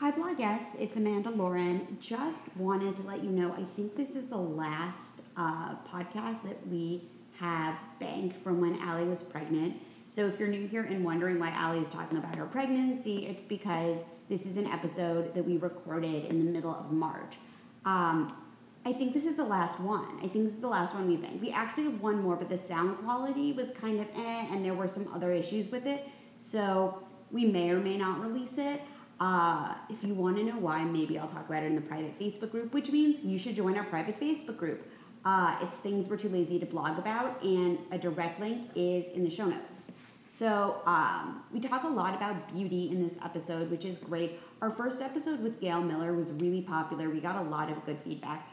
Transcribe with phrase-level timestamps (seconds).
[0.00, 0.76] Hi, Blogettes.
[0.78, 1.98] It's Amanda Lauren.
[2.00, 6.66] Just wanted to let you know I think this is the last uh, podcast that
[6.66, 7.02] we
[7.38, 9.76] have banked from when Allie was pregnant.
[10.06, 13.44] So if you're new here and wondering why Allie is talking about her pregnancy, it's
[13.44, 17.36] because this is an episode that we recorded in the middle of March.
[17.84, 18.34] Um,
[18.86, 20.16] I think this is the last one.
[20.22, 21.42] I think this is the last one we banked.
[21.42, 24.72] We actually have one more, but the sound quality was kind of eh, and there
[24.72, 26.08] were some other issues with it.
[26.38, 28.80] So we may or may not release it.
[29.20, 32.18] Uh, if you want to know why, maybe I'll talk about it in the private
[32.18, 34.88] Facebook group, which means you should join our private Facebook group.
[35.24, 39.22] Uh, it's things we're too lazy to blog about, and a direct link is in
[39.22, 39.92] the show notes.
[40.24, 44.40] So um, we talk a lot about beauty in this episode, which is great.
[44.62, 47.10] Our first episode with Gail Miller was really popular.
[47.10, 48.48] We got a lot of good feedback.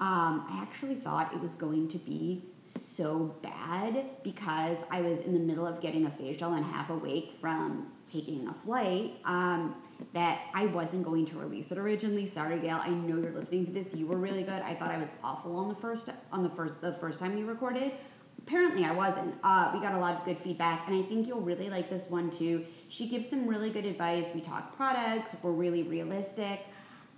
[0.00, 5.32] Um, I actually thought it was going to be so bad because I was in
[5.34, 9.76] the middle of getting a facial and half awake from taking a flight um,
[10.12, 12.26] that I wasn't going to release it originally.
[12.26, 12.80] Sorry, Gail.
[12.82, 13.94] I know you're listening to this.
[13.94, 14.62] You were really good.
[14.62, 17.46] I thought I was awful on the first on the first the first time you
[17.46, 17.92] recorded.
[18.38, 19.34] Apparently, I wasn't.
[19.42, 22.10] Uh, we got a lot of good feedback, and I think you'll really like this
[22.10, 22.64] one too.
[22.88, 24.26] She gives some really good advice.
[24.34, 25.36] We talk products.
[25.42, 26.60] We're really realistic.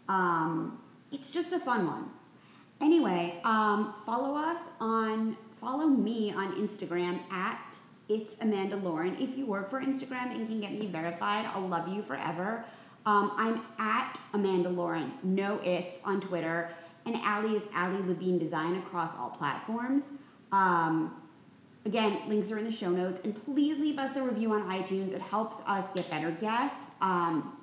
[0.09, 2.11] Um, it's just a fun one.
[2.81, 7.77] Anyway, um, follow us on follow me on Instagram at
[8.09, 9.17] it's Amanda Lauren.
[9.19, 12.65] If you work for Instagram and can get me verified, I'll love you forever.
[13.07, 16.71] Um, I'm at Amanda Lauren, no it's on Twitter,
[17.07, 20.09] and Allie is Allie Levine Design across all platforms.
[20.51, 21.23] Um,
[21.85, 25.13] again, links are in the show notes, and please leave us a review on iTunes.
[25.13, 26.91] It helps us get better guests.
[27.01, 27.57] Um,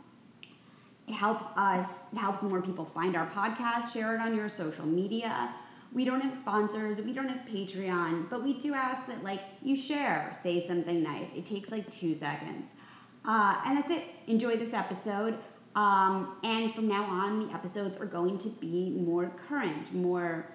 [1.10, 4.86] it helps us, it helps more people find our podcast, share it on your social
[4.86, 5.54] media.
[5.92, 9.76] We don't have sponsors, we don't have Patreon, but we do ask that like you
[9.76, 11.34] share, say something nice.
[11.34, 12.70] It takes like two seconds.
[13.26, 14.04] Uh, and that's it.
[14.28, 15.38] Enjoy this episode.
[15.76, 20.46] Um, and from now on, the episodes are going to be more current, more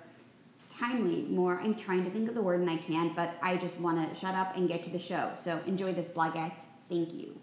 [0.70, 1.60] timely, more.
[1.60, 4.14] I'm trying to think of the word and I can't, but I just want to
[4.14, 5.32] shut up and get to the show.
[5.34, 6.66] So enjoy this, Blogettes.
[6.88, 7.38] Thank you.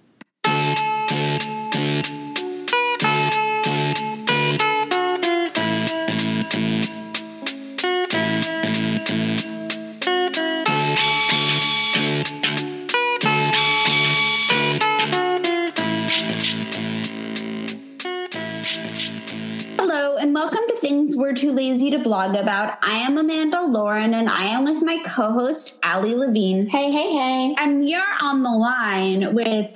[21.25, 22.78] We're Too Lazy to Blog About.
[22.84, 26.68] I am Amanda Lauren, and I am with my co host, Allie Levine.
[26.68, 27.56] Hey, hey, hey.
[27.58, 29.75] And we are on the line with.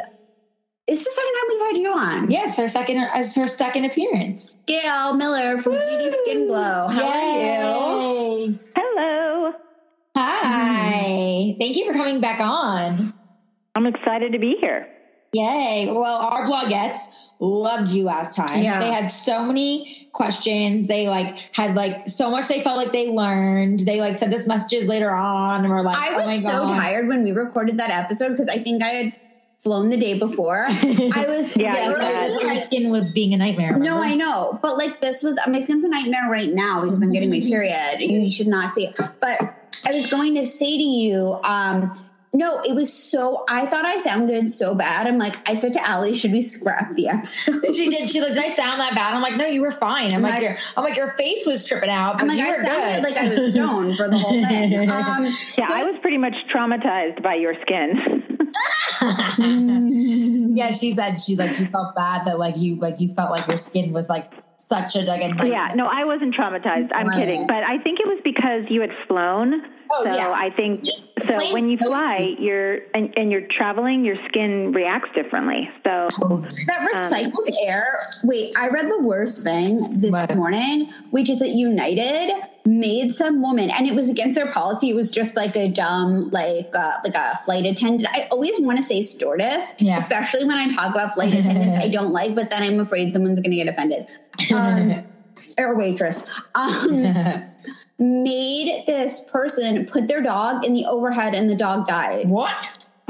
[0.86, 2.30] It's the second time we've had you on.
[2.30, 4.60] Yes, her second as her second appearance.
[4.68, 6.88] Gail Miller from Beauty Skin Glow.
[6.88, 8.52] How are you?
[8.52, 8.60] you?
[8.76, 9.54] Hello.
[10.18, 11.02] Hi.
[11.02, 11.60] Mm-hmm.
[11.60, 13.12] Thank you for coming back on.
[13.74, 14.88] I'm excited to be here.
[15.34, 15.88] Yay.
[15.92, 17.00] Well, our blogettes
[17.40, 18.62] loved you last time.
[18.62, 18.80] Yeah.
[18.80, 20.88] They had so many questions.
[20.88, 23.82] They like had like so much they felt like they learned.
[23.82, 26.52] They like sent us messages later on and were like, I oh was my so
[26.52, 26.80] God.
[26.80, 29.16] tired when we recorded that episode because I think I had
[29.60, 30.66] flown the day before.
[30.68, 33.78] I was Yeah, literally, your like, skin was being a nightmare.
[33.78, 33.98] No.
[33.98, 37.30] I know, but like this was my skin's a nightmare right now because I'm getting
[37.30, 38.00] my period.
[38.00, 38.96] You should not see it.
[38.98, 41.92] But I was going to say to you, um,
[42.32, 43.44] no, it was so.
[43.50, 45.08] I thought I sounded so bad.
[45.08, 47.74] I'm like, I said to Allie, should we scrap the episode?
[47.76, 48.08] She did.
[48.10, 49.14] She like, did I sound that bad?
[49.16, 50.12] I'm like, no, you were fine.
[50.12, 52.38] I'm I'm like, like- your, I'm like, your face was tripping out, but I'm like,
[52.40, 53.04] you I were sounded good.
[53.04, 54.90] like I was stoned for the whole thing.
[54.90, 58.24] Um, Yeah, so I was pretty much traumatized by your skin.
[60.56, 63.48] yeah, she said she's like she felt bad that like you like you felt like
[63.48, 64.26] your skin was like
[64.58, 65.48] such a like a nightmare.
[65.48, 66.90] yeah, no, I wasn't traumatized.
[66.94, 67.18] I'm Right.
[67.20, 67.48] kidding.
[67.48, 69.62] But I think it was because you had flown.
[69.92, 70.32] Oh, so yeah.
[70.32, 70.84] I think
[71.18, 72.46] The so when you fly, you.
[72.46, 75.70] you're and, and you're traveling, your skin reacts differently.
[75.84, 76.08] So
[76.68, 77.88] that recycled air.
[78.24, 80.36] Wait, I read the worst thing this What?
[80.36, 82.32] morning, which is that United
[82.66, 84.90] made some woman, and it was against their policy.
[84.90, 88.08] It was just like a dumb, like uh, like a flight attendant.
[88.16, 89.98] I always want to say stewardess, Yeah.
[89.98, 91.84] especially when I talk about flight attendants.
[91.84, 94.08] I don't like, but then I'm afraid someone's going to get offended.
[94.54, 95.04] Um,
[95.58, 96.24] or waitress.
[96.54, 97.44] Um,
[98.00, 102.28] made this person put their dog in the overhead, and the dog died.
[102.30, 102.86] what?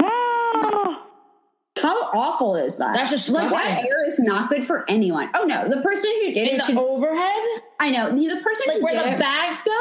[1.80, 2.92] How awful is that?
[2.92, 5.30] That's just like that air is not good for anyone.
[5.34, 6.76] Oh no, the person who did In it the should.
[6.76, 9.18] overhead, I know the person like who where the it.
[9.18, 9.80] bags go.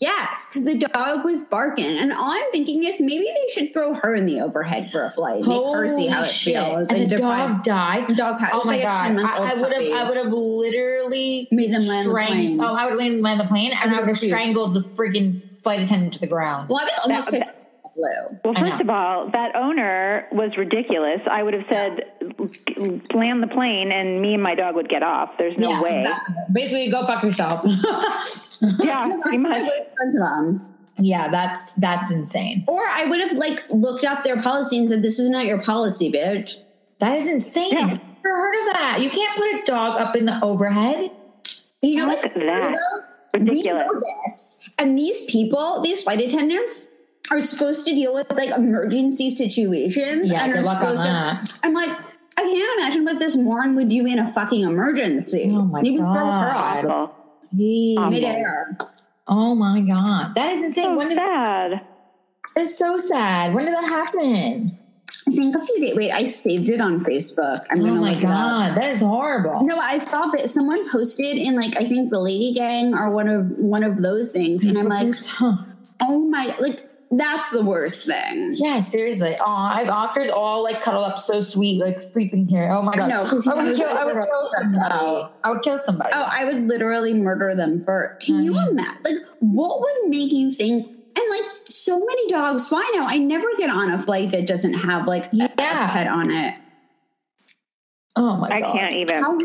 [0.00, 3.94] Yes, because the dog was barking, and all I'm thinking is maybe they should throw
[3.94, 6.56] her in the overhead for a flight, make her see how it shit!
[6.56, 8.08] feels, And the deprive- dog died.
[8.08, 9.10] The dog had, Oh my like god!
[9.10, 9.92] 10-month-old I would have.
[9.92, 12.60] I would have literally Made them land the plane.
[12.60, 15.80] Oh, I would have land the plane, and I would have strangled the freaking flight
[15.80, 16.68] attendant to the ground.
[16.70, 17.56] Well, I was almost That-
[18.02, 18.52] pissed flew.
[18.52, 21.20] Well, first of all, that owner was ridiculous.
[21.30, 22.04] I would have said,
[23.14, 25.30] land the plane, and me and my dog would get off.
[25.38, 26.00] There's no Yeah, way.
[26.00, 26.34] exactly.
[26.52, 27.62] Basically, go fuck yourself.
[28.78, 29.62] Yeah, So that's pretty much.
[29.62, 30.74] would have done to them.
[30.98, 32.64] yeah, that's that's insane.
[32.68, 35.62] Or I would have like looked up their policy and said, "This is not your
[35.62, 36.58] policy, bitch."
[36.98, 37.72] That is insane.
[37.72, 37.84] Yeah.
[37.86, 37.88] I've
[38.22, 38.98] never heard of that.
[39.00, 41.10] You can't put a dog up in the overhead.
[41.80, 42.76] You know Look what's that.
[43.32, 43.54] Ridiculous.
[43.54, 46.86] We know this, and these people, these flight attendants,
[47.30, 50.30] are supposed to deal with like emergency situations.
[50.30, 51.08] Yeah, and good are luck on supposed to.
[51.08, 51.58] that.
[51.64, 51.90] I'm like,
[52.36, 55.44] I can't imagine what this moron would do in a fucking emergency.
[55.52, 56.86] Oh my Maybe throw her God.
[56.86, 57.16] off Awful.
[57.98, 58.76] Um, Midair.
[59.26, 60.84] Oh my god, that is insane.
[60.84, 61.80] So when did sad.
[62.56, 63.54] It's so sad.
[63.54, 64.76] When did that happen?
[65.28, 65.96] I think a few days.
[65.96, 67.64] Wait, I saved it on Facebook.
[67.70, 68.30] I'm Oh gonna my look it up.
[68.30, 69.64] god, that is horrible.
[69.66, 70.48] No, I saw it.
[70.48, 74.32] Someone posted in like I think the Lady Gang or one of one of those
[74.32, 75.56] things, and I'm like, Huh.
[76.00, 78.52] oh my, like that's the worst thing.
[78.54, 79.36] yeah, seriously.
[79.40, 82.70] Oh, as Oscar's all like cuddled up, so sweet, like sleeping here.
[82.72, 83.88] Oh my god, know, 'cause he I would kill.
[83.88, 84.76] I would kill somebody.
[84.86, 86.10] about- I would kill somebody.
[86.14, 88.16] Oh, I would literally murder them for.
[88.20, 88.68] Can you Mhm.
[88.70, 89.02] imagine?
[89.04, 90.86] Like, what would make you think?
[90.86, 93.06] And like, so many dogs fly now.
[93.08, 95.90] I never get on a flight that doesn't have like a- a Yeah.
[95.92, 96.54] pet on it.
[98.16, 98.74] oh my I god.
[98.74, 99.22] I can't even.
[99.22, 99.38] How?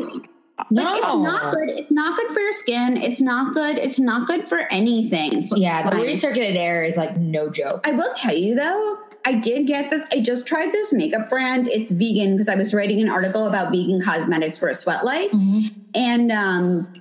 [0.72, 0.84] No.
[0.84, 1.70] Like, it's not good.
[1.70, 2.98] It's not good for your skin.
[2.98, 3.78] It's not good.
[3.78, 5.48] It's not good for anything.
[5.56, 7.86] Yeah, the recirculated air is like no joke.
[7.88, 10.08] I will tell you though, I did get this.
[10.14, 11.68] I just tried this makeup brand.
[11.68, 15.32] It's vegan because I was writing an article about vegan cosmetics for a sweat life,
[15.94, 16.94] and um,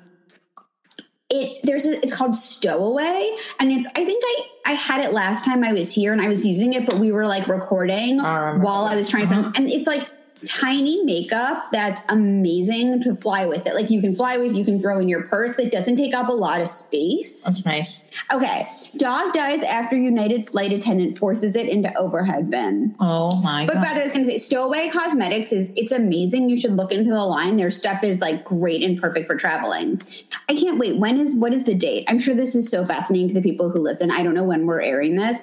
[1.31, 3.31] it there's a, it's called Stowaway,
[3.61, 6.29] and it's I think I I had it last time I was here and I
[6.29, 9.53] was using it, but we were like recording I while I was trying Uh-huh.
[9.53, 10.09] to, and it's like
[10.49, 13.75] tiny makeup that's amazing to fly with it.
[13.75, 15.59] Like you can fly with, you can throw in your purse.
[15.59, 17.45] It doesn't take up a lot of space.
[17.45, 18.03] That's nice.
[18.33, 18.65] Okay,
[18.97, 22.95] dog dies after United flight attendant forces it into overhead bin.
[23.01, 23.81] Oh my But god.
[23.81, 26.49] But by the way, I was going to say, Stowaway Cosmetics is it's amazing.
[26.51, 27.57] You should look into the line.
[27.57, 30.01] Their stuff is like great and perfect for traveling.
[30.49, 30.99] I can't wait.
[30.99, 32.05] When is what is the date?
[32.09, 34.11] I'm sure this is so fascinating to the people who listen.
[34.11, 35.39] I don't know when we're airing this.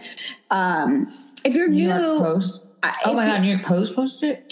[0.49, 1.07] Um,
[1.43, 2.61] if you're New new, York Post.
[2.83, 4.50] I- Oh my you- god, New York Post posted it.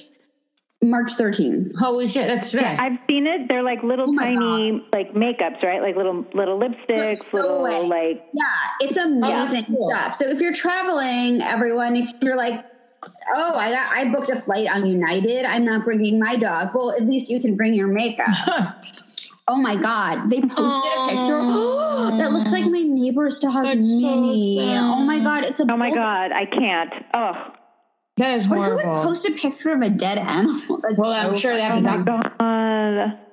[0.81, 1.73] March 13th.
[1.77, 2.77] Holy shit, that's today.
[2.79, 3.49] I've seen it.
[3.49, 5.81] They're like little Oh my tiny like makeups, right?
[5.81, 7.87] Like little little lipsticks, But little Stowaway.
[7.87, 8.45] like Yeah,
[8.87, 9.89] it's amazing cool.
[9.89, 10.15] stuff.
[10.15, 12.63] So if you're traveling, everyone, if you're like,
[13.35, 16.69] oh, I got, I booked a flight on United, I'm not bringing my dog.
[16.73, 18.27] Well, at least you can bring your makeup.
[19.49, 21.35] oh my god, they posted a picture.
[21.41, 22.17] Aw.
[22.19, 24.59] that looks like my neighbor's dog, That's so Minnie.
[24.65, 24.77] sad.
[24.87, 25.63] oh my god, it's a.
[25.69, 26.93] oh my bull- god, I can't.
[27.13, 27.33] Oh,
[28.19, 30.54] that is But who would post a picture of a dead animal?
[30.81, 32.36] That's Well, I'm sure they have to my doc-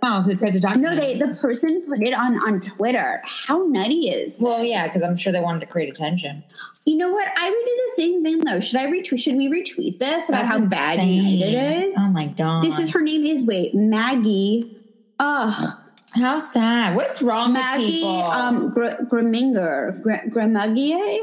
[0.08, 0.94] Oh, because they tried to document.
[0.94, 3.22] No, they the person put it on on Twitter.
[3.24, 4.38] How nutty is?
[4.40, 6.44] Well, yeah, because I'm sure they wanted to create attention.
[6.84, 7.26] You know what?
[7.36, 8.60] I would do the same thing though.
[8.60, 9.18] Should I retweet?
[9.18, 11.24] Should we retweet this about That's how bad insane.
[11.38, 11.96] United is?
[11.98, 12.62] Oh my god.
[12.62, 14.76] This is her name is wait Maggie.
[15.18, 15.74] Ugh,
[16.14, 16.94] How sad.
[16.94, 18.22] What is wrong with Maggie people?
[18.22, 21.18] um Gr- Griminger Gr- Gramagier.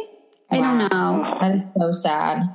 [0.51, 1.37] I don't know.
[1.39, 2.49] That is so sad.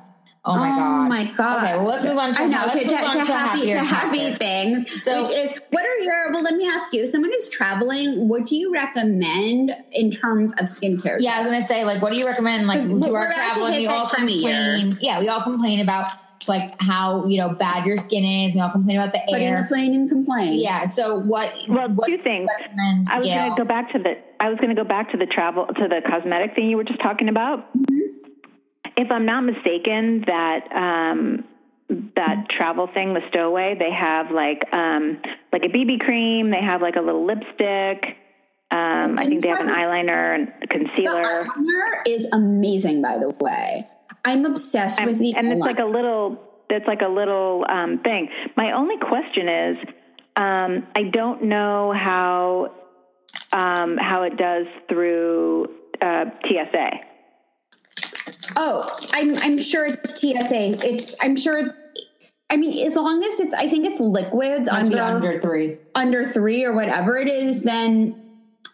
[0.48, 1.08] Oh my oh god.
[1.08, 1.62] my god.
[1.62, 2.58] Okay, well, let's move on to I know.
[2.66, 4.38] let's Okay, to, move on to to happy happier to happy topic.
[4.38, 6.32] things, So- which is what are your?
[6.32, 7.02] Well, let me ask you.
[7.02, 11.16] If someone is traveling, what do you recommend in terms of skincare?
[11.20, 12.66] Yeah, I was gonna say, like, what do you recommend?
[12.66, 14.78] Like to we're our about to traveling, we all time of year.
[14.78, 14.98] complain.
[15.00, 16.06] Yeah, we all complain about
[16.48, 18.54] like how you know bad your skin is.
[18.54, 20.54] We all complain about the Put in the plane and complain.
[20.58, 20.84] Yeah.
[20.84, 21.52] So what?
[21.68, 22.48] Well, what two do things.
[22.58, 23.04] you?
[23.10, 23.36] I was Gail?
[23.38, 25.66] going to go back to the I was going to go back to the travel
[25.66, 27.68] to the cosmetic thing you were just talking about.
[27.76, 28.17] Mm-hmm.
[28.98, 31.44] If I'm not mistaken, that um,
[32.16, 35.20] that travel thing, the stowaway, they have like um,
[35.52, 36.50] like a BB cream.
[36.50, 38.16] They have like a little lipstick.
[38.70, 41.22] Um, I think they have an eyeliner and a The concealer.
[41.22, 43.86] eyeliner is amazing, by the way.
[44.24, 48.28] I'm obsessed with the and it's like a little it's like a little um, thing
[48.56, 49.76] my only question is
[50.36, 52.72] um, i don't know how
[53.52, 55.66] um, how it does through
[56.02, 56.90] uh, tsa
[58.56, 60.86] Oh, I'm I'm sure it's TSA.
[60.86, 61.74] It's I'm sure.
[62.50, 65.76] I mean, as long as it's, I think it's liquids under, under three.
[65.94, 68.18] under three or whatever it is, then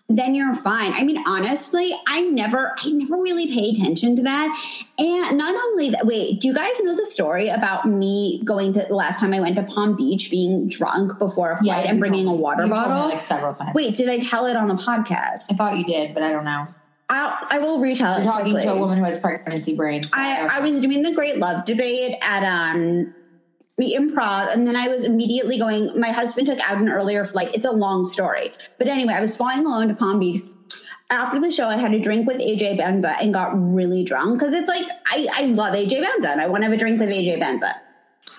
[0.09, 0.93] then you're fine.
[0.93, 4.57] I mean, honestly, I never I never really pay attention to that.
[4.99, 8.85] And not only that, wait, do you guys know the story about me going to
[8.87, 12.01] the last time I went to Palm Beach, being drunk before a flight you and
[12.01, 13.09] bringing a told me- water you told me, bottle?
[13.09, 13.75] like several times.
[13.75, 15.51] Wait, did I tell it on the podcast?
[15.51, 16.67] I thought you did, but I don't know.
[17.11, 18.25] I'll, I will retell it.
[18.25, 18.63] You're talking quickly.
[18.63, 20.11] to a woman who has pregnancy brains.
[20.11, 23.15] so I, don't I was doing the great love debate at um
[23.77, 27.51] the improv and then I was immediately going my husband took out an earlier flight.
[27.55, 28.51] It's a long story.
[28.79, 30.45] But anyway, I was flying alone to Palm Beach.
[31.11, 34.55] after the show, I had a drink with AJ Benza and got really drunk because
[34.55, 37.11] it's like I, I love AJ Benza and I want to have a drink with
[37.11, 37.75] AJ Benza,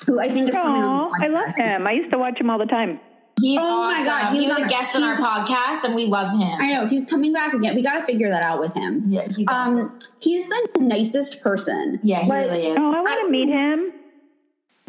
[0.08, 1.12] who I think is coming on.
[1.12, 1.86] Oh, the I love him.
[1.86, 3.00] I used to watch him all the time.
[3.46, 4.04] He's Oh my.
[4.04, 6.58] God, He he's was a guest on our podcast, and we love him.
[6.60, 7.76] I know he's coming back again.
[7.76, 9.04] We got to figure that out with him.
[9.06, 9.80] Yeah, he's awesome.
[9.82, 12.00] Um, he's the nicest person.
[12.02, 12.78] Yeah, he But- really is.
[12.80, 13.94] Oh, I want to meet him.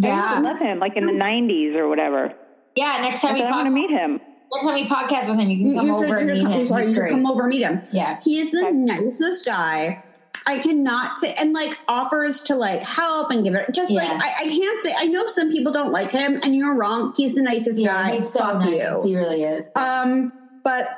[0.02, 2.32] I yeah, love him, like in the '90s or whatever.
[2.76, 2.98] yeah.
[3.02, 4.20] Next I, time we said, I want to meet him.
[4.52, 6.66] next time we podcast with him, you can come You over and meet should- him.
[6.66, 7.82] Sorry, you He's should come over and meet him.
[7.92, 8.18] Yeah.
[8.22, 8.72] He is the Okay.
[8.72, 10.02] nicest guy.
[10.46, 13.68] I cannot say, and like offers to like help and give it.
[13.74, 14.92] Just like I, I can't say.
[14.96, 17.12] I know some people don't like him, and you're wrong.
[17.16, 18.12] He's the nicest Yeah, guy.
[18.14, 18.74] he's so Fuck nice.
[18.74, 19.02] you.
[19.04, 19.68] He really is.
[19.74, 20.88] Um, but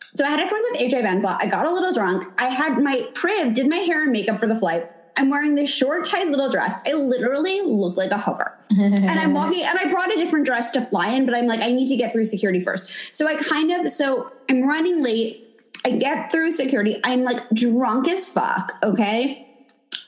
[0.00, 1.36] so I had a drink with AJ Benza.
[1.40, 2.32] I got a little drunk.
[2.40, 4.84] I had my priv, did my hair and makeup for the flight.
[5.18, 6.78] I'm wearing this short, tight little dress.
[6.86, 8.52] I literally look like a hooker.
[8.70, 11.60] and I'm walking, and I brought a different dress to fly in, but I'm like,
[11.60, 13.16] I need to get through security first.
[13.16, 15.44] So I kind of, so I'm running late.
[15.86, 17.00] I get through security.
[17.04, 18.74] I'm like drunk as fuck.
[18.82, 19.46] Okay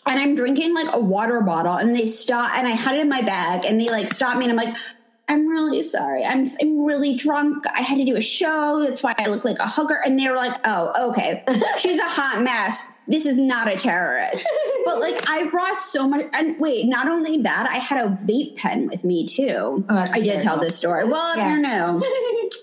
[0.09, 3.09] and I'm drinking like a water bottle, and they stop, and I had it in
[3.09, 4.75] my bag, and they like stop me, and I'm like,
[5.29, 7.65] I'm really sorry, I'm I'm really drunk.
[7.75, 10.29] I had to do a show, that's why I look like a hooker, and they
[10.29, 11.45] were like, oh, okay,
[11.79, 12.81] she's a hot mess.
[13.09, 14.47] This is not a terrorist,
[14.85, 18.57] but like I brought so much, and wait, not only that, I had a vape
[18.57, 19.85] pen with me too.
[19.89, 21.05] Oh, I did tell this story.
[21.07, 21.55] Well, if Yeah.
[21.57, 22.03] you know.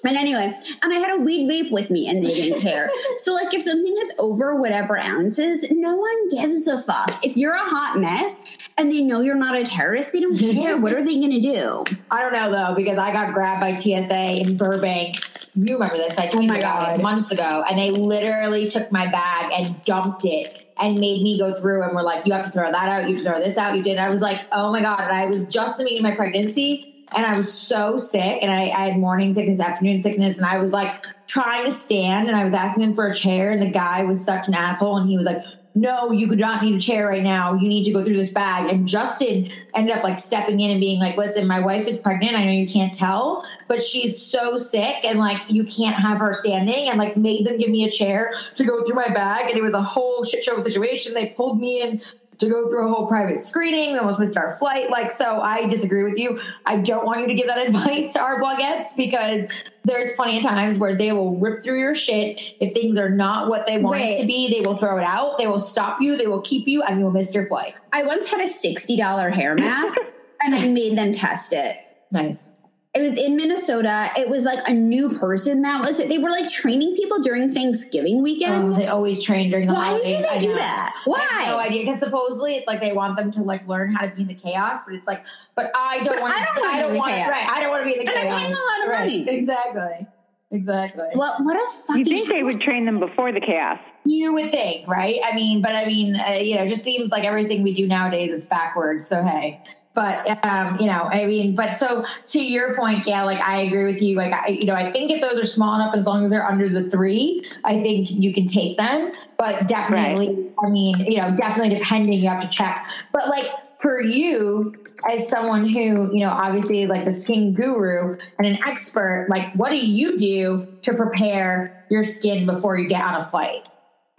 [0.03, 2.91] But anyway, and I had a weed vape with me and they didn't care.
[3.17, 7.25] so, like, if something is over whatever ounces, no one gives a fuck.
[7.25, 8.39] If you're a hot mess
[8.77, 10.77] and they know you're not a terrorist, they don't care.
[10.77, 11.83] what are they going to do?
[12.11, 15.15] I don't know though because I got grabbed by TSA in Burbank.
[15.55, 16.17] You remember this?
[16.17, 17.01] I told Oh my you about it God.
[17.01, 21.53] months ago, and they literally took my bag and dumped it and made me go
[21.55, 23.09] through and were like, "You have to throw that out.
[23.09, 23.97] You have to throw this out." You did.
[23.97, 27.05] I was like, "Oh my god!" And I was just the beginning of my pregnancy,
[27.15, 30.57] and I was so sick, and I, I had morning sickness, afternoon sickness, and I
[30.57, 30.93] was like
[31.27, 34.23] trying to stand, and I was asking him for a chair, and the guy was
[34.23, 35.43] such an asshole, and he was like.
[35.77, 37.53] No, you could not need a chair right now.
[37.53, 38.71] You need to go through this bag.
[38.71, 42.33] And Justin ended up like stepping in and being like, listen, my wife is pregnant.
[42.33, 46.33] I know you can't tell, but she's so sick and like you can't have her
[46.33, 49.49] standing and like made them give me a chair to go through my bag.
[49.49, 51.13] And it was a whole shit show situation.
[51.13, 52.01] They pulled me in
[52.37, 53.93] to go through a whole private screening.
[53.93, 54.89] They almost missed our flight.
[54.89, 56.39] Like, so I disagree with you.
[56.65, 59.45] I don't want you to give that advice to our blogettes because
[59.83, 62.41] there's plenty of times where they will rip through your shit.
[62.59, 65.37] If things are not what they want it to be, they will throw it out.
[65.37, 66.17] They will stop you.
[66.17, 67.75] They will keep you and you will miss your flight.
[67.93, 69.97] I once had a $60 hair mask
[70.41, 71.77] and I made them test it.
[72.11, 72.51] Nice.
[72.95, 74.09] It was in Minnesota.
[74.17, 78.23] It was like a new person that was They were like training people during Thanksgiving
[78.23, 78.73] weekend.
[78.73, 80.55] Oh, they always train during the Why do they I do know.
[80.55, 80.95] that?
[81.05, 84.05] I have no idea because supposedly it's like they want them to like learn how
[84.07, 85.25] to be in the chaos, but it's like,
[85.55, 86.33] but I don't want.
[86.33, 87.13] I don't wanna I be in don't the want.
[87.13, 87.29] chaos.
[87.29, 87.49] Right.
[87.51, 88.23] I don't want to be in the chaos.
[88.23, 88.41] And I'm chaos.
[88.41, 89.25] paying a lot of Right.
[89.25, 89.39] money.
[89.39, 90.07] Exactly.
[90.51, 91.07] Exactly.
[91.15, 92.05] Well, what a fucking.
[92.05, 93.79] You think they would train them before the chaos?
[94.05, 95.19] You would think, right?
[95.25, 97.87] I mean, but I mean, uh, you know, it just seems like everything we do
[97.87, 99.05] nowadays is backwards.
[99.07, 99.59] So hey,
[99.95, 103.85] but um, you know, I mean, but so to your point, yeah, like I agree
[103.85, 104.17] with you.
[104.17, 106.45] Like I, you know, I think if those are small enough, as long as they're
[106.45, 109.13] under the three, I think you can take them.
[109.37, 112.89] But definitely, I mean, you know, definitely depending, you have to check.
[113.13, 113.49] But like
[113.79, 114.75] for you,
[115.09, 119.53] as someone who you know obviously is like the skin guru and an expert, like
[119.53, 123.69] what do you do to prepare your skin before you get on a flight?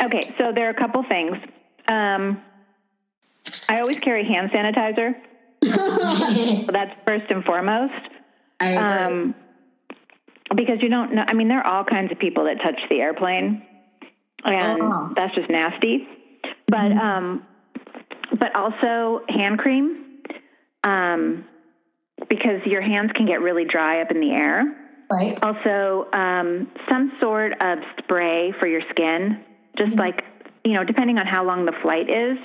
[0.02, 1.36] Okay, so there are a couple things.
[1.88, 2.42] Um,
[3.68, 5.14] I always carry hand sanitizer.
[5.64, 5.70] So
[6.72, 7.92] that's first and foremost.
[8.60, 8.78] I agree.
[8.78, 9.34] Um,
[10.54, 13.00] because you don't know, I mean, there are all kinds of people that touch the
[13.00, 13.62] airplane,
[14.44, 15.12] and Oh.
[15.16, 16.06] that's just nasty.
[16.68, 17.44] But, um,
[18.38, 20.20] but also hand cream,
[20.84, 21.44] um,
[22.28, 24.64] because your hands can get really dry up in the air.
[25.10, 25.38] right?
[25.42, 29.40] Also, um, some sort of spray for your skin,
[29.76, 30.22] just like,
[30.64, 32.38] you know, depending on how long the flight is.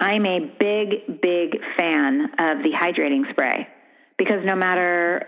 [0.00, 3.68] I'm a big, big fan of the hydrating spray
[4.18, 5.26] because no matter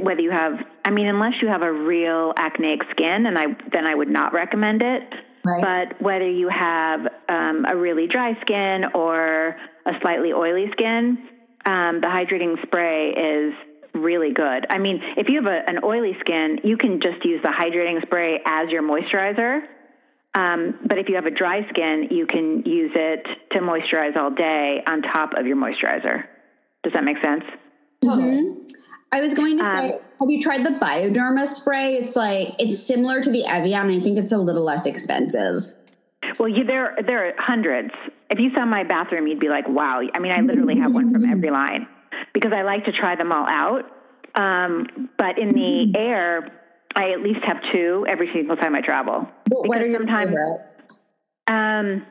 [0.00, 0.54] whether you have,
[0.84, 4.32] I mean, unless you have a real acneic skin, and I then I would not
[4.32, 5.02] recommend it.
[5.44, 5.88] Right.
[5.90, 11.18] But whether you have um, a really dry skin or a slightly oily skin,
[11.66, 13.54] um, the hydrating spray is
[13.94, 14.66] really good.
[14.70, 18.00] I mean, if you have a, an oily skin, you can just use the hydrating
[18.02, 19.62] spray as your moisturizer.
[20.34, 24.30] Um, but if you have a dry skin, you can use it to moisturize all
[24.30, 26.24] day on top of your moisturizer.
[26.82, 27.44] Does that make sense?
[28.02, 28.56] Totally.
[29.12, 31.96] I was going to say, Um, have you tried the Bioderma spray?
[31.96, 33.90] It's like it's similar to the Evian.
[33.90, 35.64] I think it's a little less expensive.
[36.38, 37.90] Well, you, there there are hundreds.
[38.30, 41.12] If you saw my bathroom, you'd be like, "Wow!" I mean, I literally have one
[41.12, 41.86] from every line
[42.32, 43.84] because I like to try them all out.
[44.34, 46.48] Um, but in the air,
[46.94, 49.28] I at least have two every single time I travel.
[49.48, 50.36] What, what are your sometimes-?
[51.46, 52.06] Um,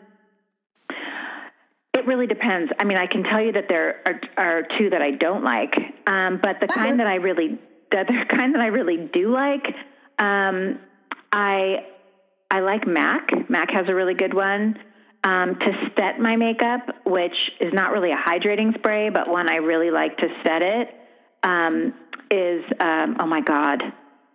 [1.93, 2.71] it really depends.
[2.79, 5.73] I mean, I can tell you that there are, are two that I don't like,
[6.07, 7.59] um, but the kind that I really,
[7.91, 9.65] the other kind that I really do like,
[10.19, 10.79] um,
[11.31, 11.85] I
[12.49, 13.49] I like MAC.
[13.49, 14.77] MAC has a really good one.
[15.23, 19.57] Um, to set my makeup, which is not really a hydrating spray, but one I
[19.57, 20.89] really like to set it,
[21.43, 21.93] um,
[22.31, 23.83] is um, oh my god,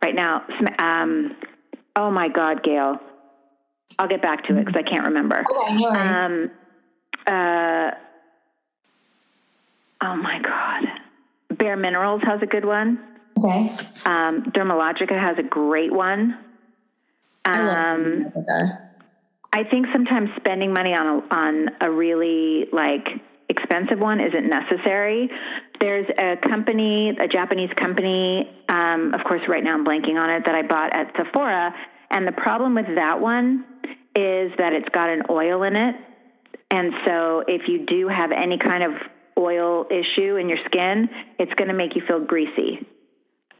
[0.02, 0.44] right now,
[0.78, 1.36] um,
[1.96, 2.98] oh my god, Gail,
[3.98, 5.42] I'll get back to it because I can't remember.
[5.48, 5.88] Okay, no.
[5.88, 6.50] Um,
[7.26, 7.90] uh,
[10.02, 11.56] oh my God.
[11.58, 12.98] Bare Minerals has a good one.
[13.38, 13.70] okay.
[14.04, 16.38] Um, Dermalogica has a great one.
[17.44, 18.72] I love Um, Okay.
[19.52, 23.06] I think sometimes spending money on a, on a really like
[23.56, 25.30] expensive one isn't necessary.
[25.80, 30.44] There's a company, a Japanese company, um, of course, right now I'm blanking on it,
[30.46, 31.74] that I bought at Sephora.
[32.10, 33.64] And the problem with that one
[34.14, 35.94] is that it's got an oil in it.
[36.70, 38.92] And so if you do have any kind of
[39.38, 41.08] oil issue in your skin,
[41.38, 42.86] it's going to make you feel greasy.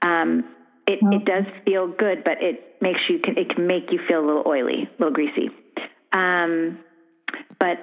[0.02, 0.44] Um,
[0.86, 4.26] it, it does feel good, but it makes you it can make you feel a
[4.26, 5.50] little oily, a little greasy.
[6.12, 6.78] Um,
[7.58, 7.78] but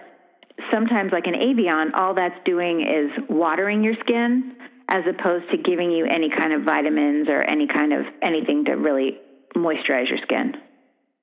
[0.71, 4.55] sometimes, like an Evian, all that's doing is watering your skin
[4.89, 8.73] as opposed to giving you any kind of vitamins or any kind of anything to
[8.73, 9.17] really
[9.55, 10.53] moisturize your skin.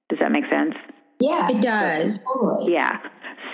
[0.08, 0.75] Does that make sense?
[1.20, 1.49] Yeah.
[1.50, 2.18] It does.
[2.18, 2.72] Totally.
[2.72, 2.99] Yeah.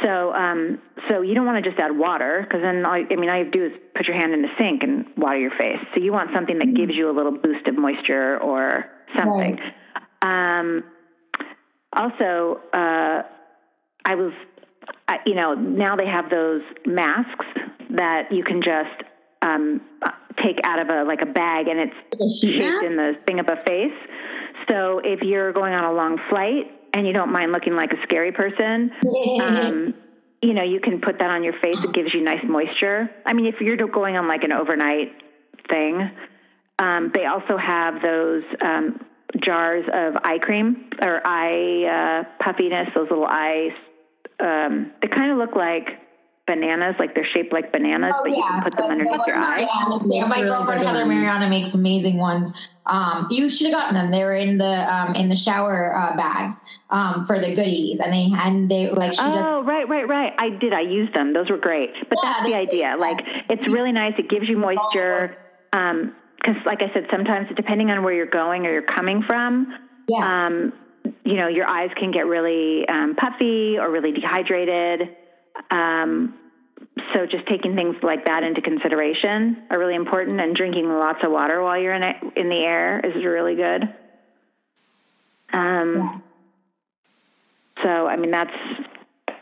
[0.02, 0.78] So, um,
[1.08, 3.44] so you don't want to just add water because then, all, I mean, all you
[3.44, 5.78] have to do is put your hand in the sink and water your face.
[5.94, 9.58] So you want something that gives you a little boost of moisture or something.
[10.22, 10.84] Um,
[11.92, 13.22] also, uh,
[14.04, 14.44] I was, I,
[15.24, 17.46] you know, now they have those masks
[17.90, 19.08] that you can just
[19.42, 19.80] um,
[20.42, 23.56] take out of a like a bag and it's shaped in the thing of a
[23.66, 23.96] face.
[24.68, 28.02] So if you're going on a long flight and you don't mind looking like a
[28.02, 28.90] scary person,
[29.40, 29.94] um,
[30.42, 31.82] you know, you can put that on your face.
[31.82, 33.10] It gives you nice moisture.
[33.24, 35.12] I mean, if you're going on like an overnight
[35.68, 36.10] thing,
[36.78, 39.00] um, they also have those um,
[39.42, 42.88] jars of eye cream or eye uh, puffiness.
[42.94, 43.72] Those little eyes.
[44.40, 46.00] Um, they kind of look like
[46.46, 49.66] bananas, like they're shaped like bananas, Oh, but you can put them underneath your eye.
[50.06, 51.08] Yeah, my really girlfriend Heather ones.
[51.08, 52.68] Mariana makes amazing ones.
[52.86, 54.10] Um, you should have gotten them.
[54.12, 58.12] They were in the um, in the shower uh, bags um, for the goodies, and
[58.12, 59.44] they and they like she does.
[59.44, 60.32] Oh, right, right, right.
[60.38, 60.72] I did.
[60.72, 61.32] I used them.
[61.32, 61.90] Those were great.
[62.08, 62.94] But Yeah, that's the idea.
[62.96, 63.00] great.
[63.00, 64.12] Like, it's really nice.
[64.18, 65.36] It gives you moisture.
[65.72, 69.66] Um, because, like I said, sometimes depending on where you're going or you're coming from,
[70.08, 70.72] Yeah, um,
[71.24, 75.16] you know, your eyes can get really um, puffy or really dehydrated.
[75.70, 76.34] Um,
[77.14, 81.30] so just taking things like that into consideration are really important, and drinking lots of
[81.32, 83.82] water while you're in it, in the air is really good.
[85.52, 86.18] Um, Yeah.
[87.82, 88.50] So, I mean, that's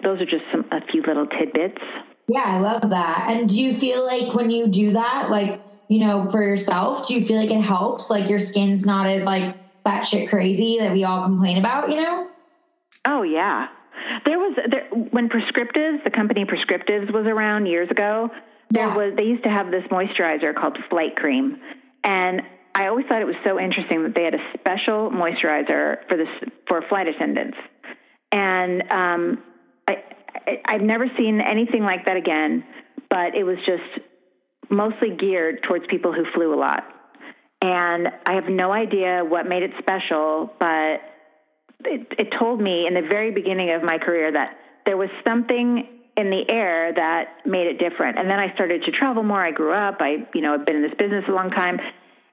[0.02, 1.80] those are just some a few little tidbits.
[2.28, 3.26] yeah, I love that.
[3.30, 7.14] And do you feel like when you do that, like you know, for yourself, do
[7.14, 8.10] you feel like it helps?
[8.10, 12.28] Like your skin's not as like batshit crazy that we all complain about, you know?
[13.06, 13.68] Oh yeah,
[14.24, 18.30] there was there when Prescriptives, the company Prescriptives was around years ago.
[18.70, 18.96] There Yeah.
[18.96, 21.58] was they used to have this moisturizer called Flight Cream,
[22.02, 22.42] and
[22.74, 26.28] I always thought it was so interesting that they had a special moisturizer for this
[26.66, 27.58] for flight attendants,
[28.32, 29.42] and um,
[29.86, 30.02] I,
[30.46, 32.64] I I've never seen anything like that again.
[33.10, 34.04] But it was just
[34.70, 36.84] mostly geared towards people who flew a lot.
[37.64, 41.00] And I have no idea what made it special, but
[41.86, 45.88] it, it told me in the very beginning of my career that there was something
[46.14, 48.18] in the air that made it different.
[48.18, 49.42] And then I started to travel more.
[49.42, 49.96] I grew up.
[50.00, 51.80] I, you know, I've been in this business a long time.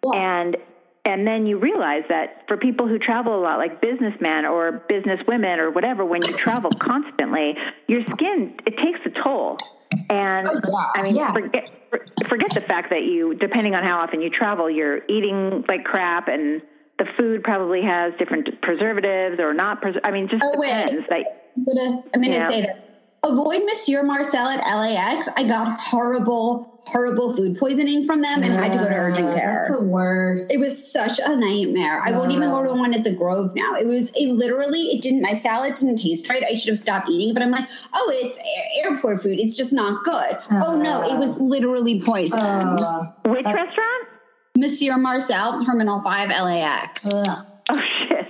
[0.04, 0.58] And
[1.06, 5.60] and then you realize that for people who travel a lot, like businessmen or businesswomen
[5.60, 7.56] or whatever, when you travel constantly,
[7.88, 9.58] your skin it takes a toll.
[10.12, 10.86] And Oh, yeah.
[10.96, 11.32] I mean, Yeah.
[11.34, 11.70] forget
[12.28, 16.28] forget the fact that you, depending on how often you travel, you're eating like crap,
[16.28, 16.62] and
[17.00, 19.82] the food probably has different preservatives or not.
[19.82, 21.06] Pres- I mean, just Oh, depends.
[21.10, 21.26] Like,
[21.58, 22.48] I'm gonna, I'm gonna Yeah.
[22.50, 22.88] say that.
[23.24, 25.30] Avoid Monsieur Marcel at LAX.
[25.38, 29.36] I got horrible, horrible food poisoning from them and had to go to urgent Uh,
[29.36, 29.66] care.
[29.70, 30.52] That's the worst.
[30.52, 32.02] It was such a nightmare.
[32.04, 33.76] I won't even go to one at the Grove now.
[33.76, 36.44] It was it literally it didn't my salad didn't taste right.
[36.44, 39.40] I should have stopped eating, but I'm like, oh, it's a- airport food.
[39.40, 40.38] It's just not good.
[40.52, 42.40] oh no, it was literally poison.
[42.40, 44.08] Uh, which restaurant?
[44.58, 47.08] Monsieur Marcel, Terminal Five, LAX.
[47.14, 47.46] ugh.
[47.70, 48.28] Oh shit!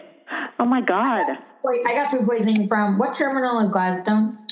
[0.59, 1.25] Oh my god!
[1.63, 4.45] Wait, I got food poisoning from what terminal is Gladstone's?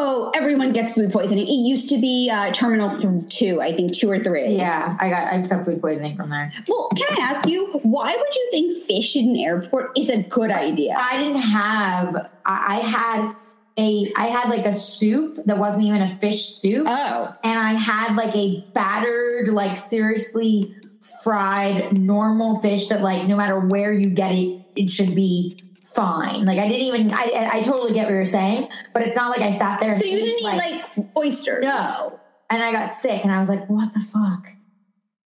[0.00, 1.48] Oh, everyone gets food poisoning.
[1.48, 4.46] It used to be uh, Terminal th- Two, I think two or three.
[4.46, 6.52] Yeah, I got I've got food poisoning from there.
[6.68, 10.22] Well, can I ask you, why would you think fish in an airport is a
[10.22, 10.94] good idea?
[10.96, 12.14] I didn't have.
[12.46, 13.34] I, I had
[13.76, 14.12] a.
[14.16, 18.14] I had like a soup that wasn't even a fish soup, Oh, and I had
[18.14, 20.76] like a battered, like seriously
[21.24, 25.58] fried normal fish that like no matter where you get it, it should be
[25.94, 26.44] fine.
[26.44, 27.12] Like I didn't even.
[27.12, 29.90] I I, I totally get what you're saying, but it's not like I sat there.
[29.90, 31.62] And so you didn't eat like oysters?
[31.62, 32.18] no,
[32.50, 34.48] and I got sick, and I was like, what the fuck.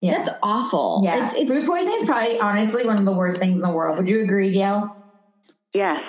[0.00, 0.18] Yeah.
[0.18, 1.02] That's awful.
[1.04, 3.72] yeah, It's, it's food poisoning is probably honestly one of the worst things in the
[3.72, 3.98] world.
[3.98, 4.96] Would you agree, Gail?
[5.72, 6.00] Yes.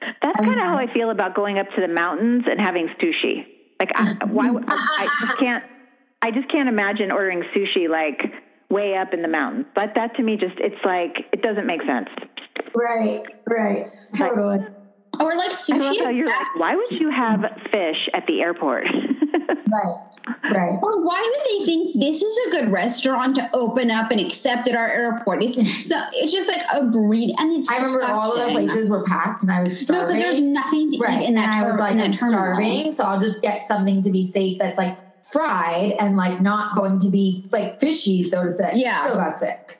[0.00, 2.88] That's I kind of how I feel about going up to the mountains and having
[3.00, 3.46] sushi.
[3.78, 4.50] Like, I, why?
[4.50, 5.64] would- I just can't.
[6.20, 8.20] I just can't imagine ordering sushi like
[8.70, 9.66] way up in the mountains.
[9.74, 12.08] But that to me, just it's like it doesn't make sense.
[12.74, 14.58] Right, right, totally.
[15.20, 15.78] or like I sushi.
[15.78, 18.86] love how you're like, why would you have fish at the airport?
[19.72, 20.78] Right, right.
[20.82, 24.68] Or why would they think this is a good restaurant to open up and accept
[24.68, 25.42] at our airport?
[25.42, 28.90] It's, so it's just like a breed, and it's I remember all of the places
[28.90, 30.08] were packed, and I was starving.
[30.08, 31.44] No, because there's nothing to right, eat in that.
[31.44, 34.76] and I was like, I'm starving, so I'll just get something to be safe that's
[34.76, 38.72] like fried and like not going to be like fishy, so to say.
[38.74, 39.02] Yeah.
[39.02, 39.76] still got sick.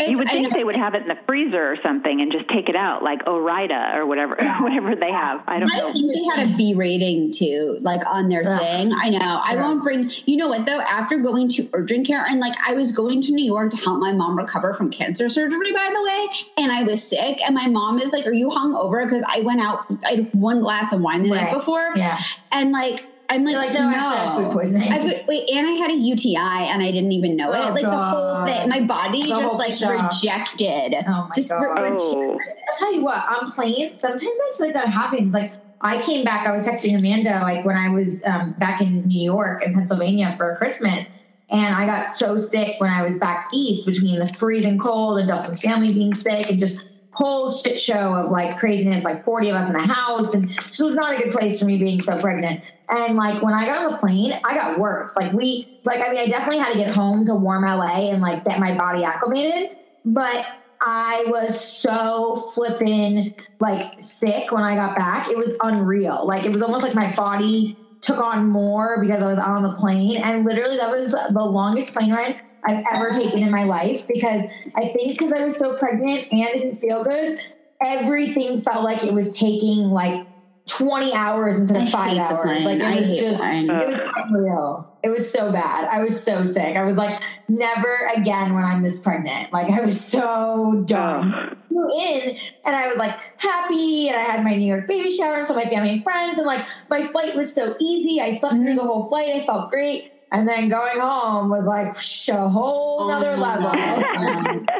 [0.00, 0.56] You would think know.
[0.56, 3.26] they would have it in the freezer or something and just take it out, like
[3.26, 5.42] Ore-Ida or whatever, whatever they have.
[5.46, 5.92] I don't I know.
[5.92, 8.60] think they had a B rating too, like on their Ugh.
[8.60, 8.92] thing.
[8.94, 9.40] I know.
[9.44, 10.10] I won't bring.
[10.26, 10.80] You know what though?
[10.80, 14.00] After going to urgent care and like I was going to New York to help
[14.00, 16.26] my mom recover from cancer surgery, by the way,
[16.58, 19.60] and I was sick, and my mom is like, "Are you hungover?" Because I went
[19.60, 19.86] out.
[20.04, 22.18] I had one glass of wine the night before, yeah,
[22.52, 23.04] and like.
[23.30, 24.92] I'm like, You're like, no, actually, I had food poisoning.
[24.92, 27.60] I put- wait, and I had a UTI, and I didn't even know it.
[27.64, 30.12] Oh, like the whole thing, my body The just like shot.
[30.12, 30.94] rejected.
[31.06, 31.78] Oh my just God.
[31.78, 32.32] Oh.
[32.32, 35.32] I'll tell you what, on planes, sometimes I feel like that happens.
[35.32, 39.06] Like I came back, I was texting Amanda like when I was um, back in
[39.06, 41.08] New York and Pennsylvania for Christmas.
[41.52, 45.28] And I got so sick when I was back east between the freezing cold and
[45.28, 49.54] Dustin's family being sick and just whole shit show of like craziness, like 40 of
[49.56, 50.34] us in the house.
[50.34, 52.62] And it was not a good place for me being so pregnant.
[52.88, 55.16] And like when I got on the plane, I got worse.
[55.16, 58.22] Like we, like, I mean, I definitely had to get home to warm LA and
[58.22, 59.76] like get my body acclimated.
[60.04, 60.46] But
[60.80, 65.28] I was so flipping like sick when I got back.
[65.28, 66.26] It was unreal.
[66.26, 69.74] Like it was almost like my body took on more because I was on the
[69.74, 70.22] plane.
[70.22, 74.44] And literally that was the longest plane ride I've ever taken in my life because
[74.74, 77.40] I think because I was so pregnant and didn't feel good,
[77.82, 80.26] everything felt like it was taking like
[80.66, 82.42] 20 hours instead I of five hours.
[82.42, 82.64] plane.
[82.64, 83.68] Like it I was just flying.
[83.68, 84.86] it was unreal.
[85.02, 85.88] It was so bad.
[85.88, 86.76] I was so sick.
[86.76, 89.52] I was like, never again when I'm this pregnant.
[89.52, 91.56] Like I was so dumb.
[91.68, 95.36] Flew in and I was like happy and I had my New York baby shower
[95.36, 98.20] and so my family and friends and like my flight was so easy.
[98.20, 99.34] I slept through the whole flight.
[99.34, 100.09] I felt great.
[100.32, 101.96] And then going home was like
[102.28, 104.66] a whole nother oh, level.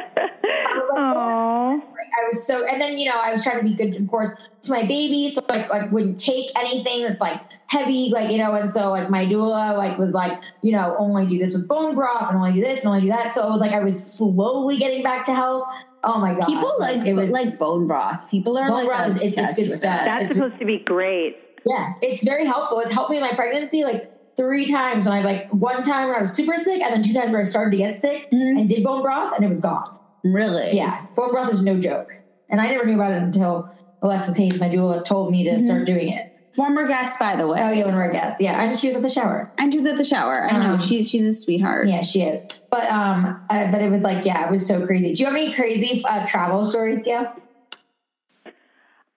[0.93, 1.81] Oh.
[1.83, 4.33] I was so, and then you know, I was trying to be good, of course,
[4.63, 8.53] to my baby, so like, like wouldn't take anything that's like heavy, like you know,
[8.55, 11.95] and so like my doula like was like, you know, only do this with bone
[11.95, 13.33] broth, and only do this, and only do that.
[13.33, 15.67] So it was like I was slowly getting back to health.
[16.03, 18.29] Oh my god, People like it was like bone broth.
[18.29, 20.01] People are Bone like broth is- it's- it's good stuff.
[20.05, 21.37] That's It's- supposed to be great.
[21.65, 22.79] yeah, it's very helpful.
[22.81, 26.17] It's helped me in my pregnancy like three times when I like one time when
[26.17, 28.59] I was super sick, and then two times where I started to get sick Mhm.
[28.59, 29.83] and did bone broth, and it was gone.
[30.23, 30.71] Really?
[30.75, 32.09] Yeah, bone broth is no joke.
[32.49, 33.69] And I never knew about it until
[34.01, 36.27] Alexis Hayes, my doula, told me to start doing it.
[36.53, 37.61] Former guest, by the way.
[37.63, 38.41] Oh, yeah, when we're guests.
[38.41, 39.49] Yeah, and she was at the shower.
[39.57, 40.43] And she was at the shower.
[40.43, 40.73] I know.
[40.73, 41.87] Um, She, she's a sweetheart.
[41.87, 42.43] Yeah, she is.
[42.69, 45.13] But um, uh, but it was like, yeah, it was so crazy.
[45.13, 47.31] Do you have any crazy uh, travel stories, Gail?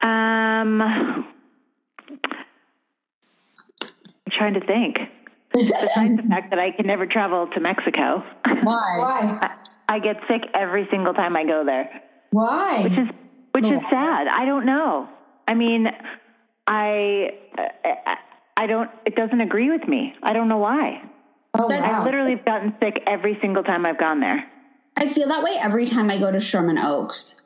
[0.00, 1.24] Um, I'm
[4.36, 4.98] trying to think.
[5.52, 8.62] Besides the fact that I can never travel to Mexico, Why?
[8.62, 9.38] Why?
[9.40, 12.82] I, I get sick every single time I go there, Why?
[12.84, 13.08] which is
[13.52, 14.26] which is sad.
[14.26, 15.08] I don't know.
[15.46, 15.86] I mean,
[16.66, 18.16] I, I
[18.56, 18.90] I don't.
[19.06, 20.14] It doesn't agree with me.
[20.22, 21.02] I don't know why.
[21.54, 21.98] oh, That's- wow.
[22.00, 24.44] I've literally gotten sick every single time I've gone there.
[24.96, 27.42] I feel that way every time I go to Sherman Oaks.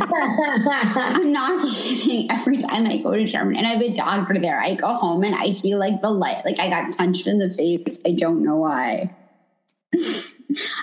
[0.00, 2.30] I'm not kidding.
[2.30, 5.22] Every time I go to Sherman, and I have a doctor there, I go home
[5.24, 7.98] and I feel like the light, like I got punched in the face.
[8.06, 9.14] I don't know why.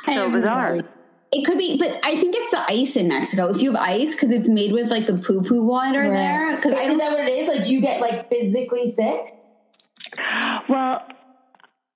[0.06, 0.72] So bizarre.
[0.74, 0.88] really-
[1.32, 3.50] It could be, but I think it's the ice in Mexico.
[3.50, 6.10] If you have ice, because it's made with like the poo poo water Right.
[6.12, 6.56] there.
[6.56, 6.98] Because I is don't.
[7.00, 7.48] that what it is?
[7.48, 9.34] Like, do you get like physically sick?
[10.70, 11.02] Well,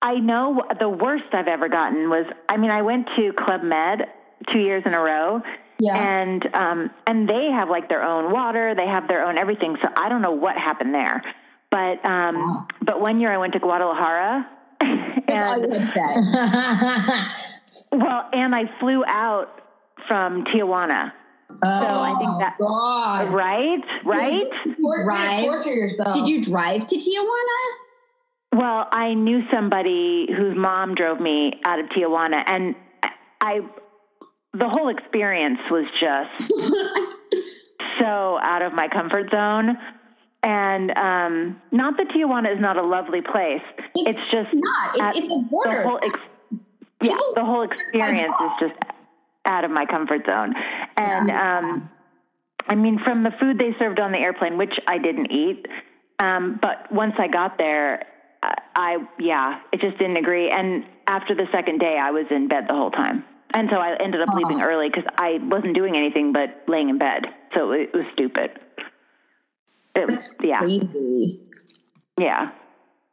[0.02, 4.08] I know the worst I've ever gotten was I mean I went to Club Med
[4.52, 5.42] two years in a row.
[5.80, 5.96] Yeah.
[5.96, 9.78] And um and they have like their own water, they have their own everything.
[9.82, 11.22] So I don't know what happened there.
[11.70, 12.68] But but um, Wow.
[12.82, 14.48] but one year I went to Guadalajara.
[15.28, 17.28] That's all you and, have said.
[17.92, 19.50] well, and I flew out
[20.08, 21.12] from Tijuana.
[21.52, 23.34] oh, I think that- God.
[23.34, 24.46] Right, right.
[24.64, 25.46] Torture, Right.
[25.46, 26.16] torture yourself.
[26.16, 27.60] Did you drive to Tijuana?
[28.54, 32.76] Well, I knew somebody whose mom drove me out of Tijuana, and
[33.42, 33.60] I,
[34.58, 36.52] the whole experience was just
[38.00, 39.78] so out of my comfort zone.
[40.44, 43.62] And um, not that Tijuana is not a lovely place.
[43.96, 44.96] It's, It's just not.
[44.96, 45.72] It's- it's a border.
[45.78, 46.20] The whole ex-
[47.02, 48.74] yeah, the whole experience is just
[49.46, 50.54] out of my comfort zone.
[50.96, 51.90] And um,
[52.68, 55.66] I mean, from the food they served on the airplane, which I didn't eat,
[56.20, 58.04] um, but once I got there,
[58.42, 60.50] I, I yeah, it just didn't agree.
[60.50, 63.24] And after the second day, I was in bed the whole time,
[63.58, 67.00] and so I ended up leaving early because I wasn't doing anything but laying in
[67.00, 67.24] bed.
[67.56, 68.52] So it was stupid.
[69.96, 71.42] It was yeah, Crazy.
[72.20, 72.52] yeah.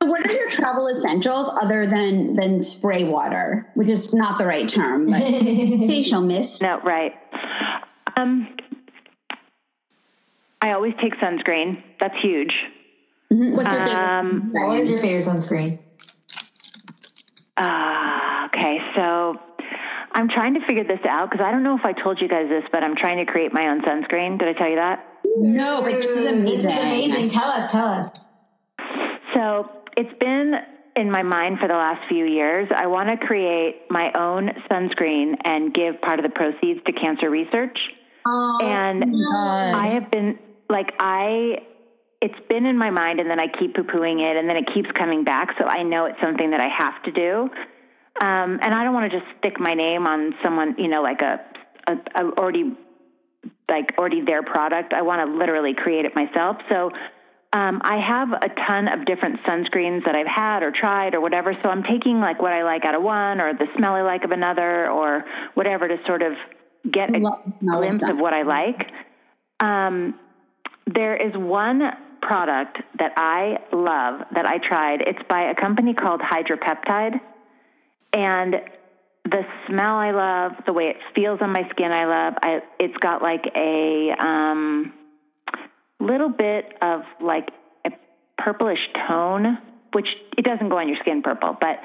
[0.03, 4.45] So What are your travel essentials other than than spray water, which is not the
[4.45, 6.61] right term, but facial mist?
[6.61, 7.15] No, right.
[8.19, 8.55] Um,
[10.61, 11.83] I always take sunscreen.
[12.01, 12.53] That's huge.
[13.33, 13.57] Mhm.
[13.57, 13.97] What's your favorite?
[13.97, 15.79] Um, what is your favorite sunscreen?
[17.57, 19.37] Uh, okay, so
[20.15, 22.49] I'm trying to figure this out because I don't know if I told you guys
[22.49, 24.39] this, but I'm trying to create my own sunscreen.
[24.39, 25.05] Did I tell you that?
[25.37, 26.71] no, but this is amazing.
[26.71, 27.29] This is amazing.
[27.31, 28.11] Tell us, tell us.
[29.35, 30.55] So it's been
[30.97, 32.69] in my mind for the last few years.
[32.75, 37.29] I want to create my own sunscreen and give part of the proceeds to cancer
[37.29, 37.77] research.
[38.27, 39.75] Oh, and God.
[39.75, 41.59] I have been like I
[42.21, 44.89] it's been in my mind and then I keep poo-pooing it and then it keeps
[44.97, 47.51] coming back so I know it's something that I have to do.
[48.21, 51.21] Um, and I don't want to just stick my name on someone, you know, like
[51.21, 51.41] a,
[51.89, 52.77] a, a already
[53.69, 54.93] like already their product.
[54.95, 56.57] I want to literally create it myself.
[56.69, 56.91] So
[57.53, 61.55] um, I have a ton of different sunscreens that I've had or tried or whatever.
[61.63, 64.25] So I'm taking like what I like out of one or the smell I like
[64.25, 65.25] of another or
[65.55, 66.33] whatever to sort of
[66.91, 68.91] get a of glimpse of what I like.
[69.61, 70.19] Um,
[70.87, 71.81] there is one
[72.21, 75.01] product that I love that I tried.
[75.03, 77.21] It's by a company called Hydropeptide.
[78.15, 78.55] And
[79.25, 82.35] the smell I love, the way it feels on my skin, I love.
[82.43, 84.93] I, it's got like a um,
[85.99, 87.49] little bit of like
[87.87, 87.91] a
[88.39, 89.59] purplish tone,
[89.93, 91.79] which it doesn't go on your skin purple, but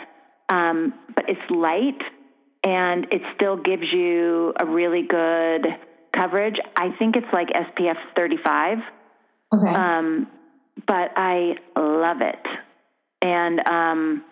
[0.54, 2.02] um, but it's light
[2.64, 5.66] and it still gives you a really good
[6.16, 6.56] coverage.
[6.76, 8.78] I think it's like SPF 35,
[9.54, 9.68] okay.
[9.68, 10.28] um,
[10.86, 12.46] but I love it,
[13.22, 14.24] and um,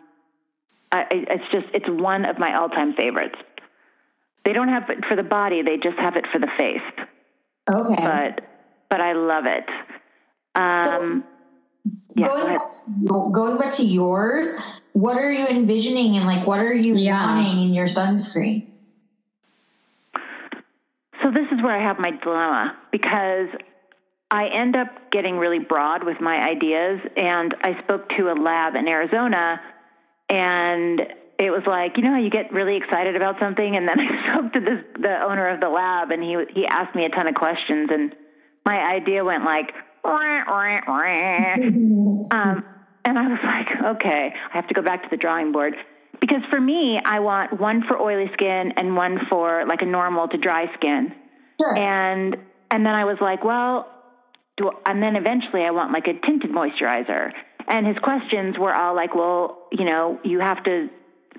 [0.92, 3.36] I, it's just it's one of my all-time favorites.
[4.46, 7.06] They don't have it for the body; they just have it for the face.
[7.70, 7.96] okay.
[7.96, 8.48] But
[8.90, 9.66] but I love it.
[10.56, 11.24] Um,
[12.16, 12.58] yeah, going, ahead.
[12.60, 14.58] back to, going back to yours,
[14.94, 17.26] what are you envisioning and like what are you Yeah.
[17.26, 18.68] wanting in your sunscreen?
[21.24, 23.50] So this is where I have my dilemma because
[24.32, 28.76] I end up getting really broad with my ideas and I spoke to a lab
[28.76, 29.60] in Arizona
[30.30, 31.00] and
[31.40, 34.34] it was like, you know how you get really excited about something and then I
[34.34, 37.28] spoke to this the owner of the lab and he he asked me a ton
[37.28, 38.16] of questions and
[38.66, 39.72] my idea went like
[40.04, 41.56] "Wah, wah, wah."
[42.30, 42.66] Um,
[43.08, 45.76] and I was like, okay, I have to go back to the drawing board.
[46.20, 50.28] Because for me, I want one for oily skin and one for like a normal
[50.28, 51.14] to dry skin.
[51.62, 51.78] Sure.
[51.78, 52.36] And
[52.70, 53.88] and then I was like, well,
[54.58, 57.32] do, and then eventually I want like a tinted moisturizer.
[57.68, 60.88] And his questions were all like, well, you know, you have to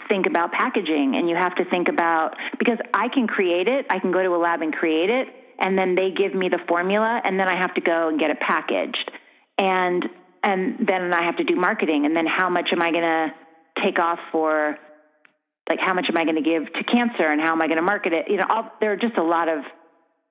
[0.09, 3.99] think about packaging and you have to think about because I can create it, I
[3.99, 7.21] can go to a lab and create it, and then they give me the formula,
[7.25, 9.11] and then I have to go and get it packaged,
[9.59, 10.05] and
[10.45, 13.83] and then I have to do marketing, and then how much am I going to
[13.83, 14.77] take off for?
[15.69, 17.77] Like how much am I going to give to cancer, and how am I going
[17.77, 18.27] to market it?
[18.31, 19.65] You know, there are just a lot of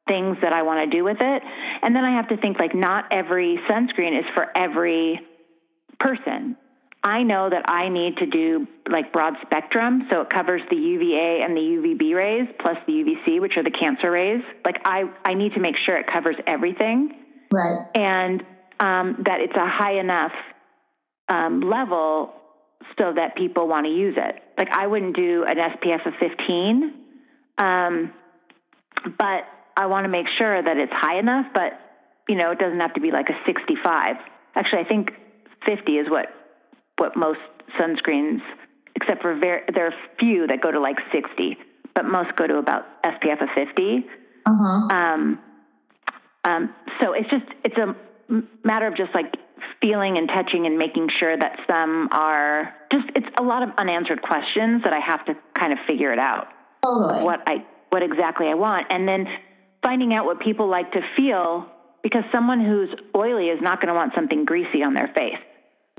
[0.07, 1.43] things that I want to do with it.
[1.83, 5.19] And then I have to think like not every sunscreen is for every
[5.99, 6.57] person.
[7.03, 11.41] I know that I need to do like broad spectrum, so it covers the UVA
[11.43, 14.41] and the UVB rays plus the UVC, which are the cancer rays.
[14.65, 17.13] Like I, I need to make sure it covers everything
[17.51, 17.87] right.
[17.95, 18.41] and
[18.79, 20.33] um, that it's a high enough
[21.29, 22.33] um, level
[22.97, 24.35] so that people want to use it.
[24.57, 26.93] Like I wouldn't do an SPF of 15,
[27.57, 28.13] um,
[29.17, 29.43] but
[29.77, 31.45] I want to make sure that it's high enough.
[31.53, 31.79] But
[32.27, 34.15] you know, it doesn't have to be like a 65.
[34.55, 35.11] Actually, I think
[35.67, 36.27] 50 is what
[36.97, 37.39] what most
[37.79, 38.39] sunscreens,
[38.95, 41.57] except for very, there are few that go to like 60,
[41.93, 44.05] but most go to about SPF of 50.
[44.45, 44.95] Uh huh.
[44.95, 45.39] Um,
[46.43, 47.95] um, so it's just it's a
[48.63, 49.35] matter of just like
[49.81, 54.21] feeling and touching and making sure that some are just it's a lot of unanswered
[54.21, 56.47] questions that I have to kind of figure it out
[56.83, 57.23] Totally.
[57.23, 59.27] what I what exactly I want and then
[59.83, 61.67] finding out what people like to feel
[62.01, 65.39] because someone who's oily is not going to want something greasy on their face.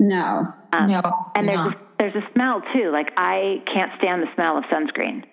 [0.01, 0.53] No.
[0.75, 1.01] no.
[1.35, 2.91] And there's a, there's a smell too.
[2.93, 5.25] Like I can't stand the smell of sunscreen.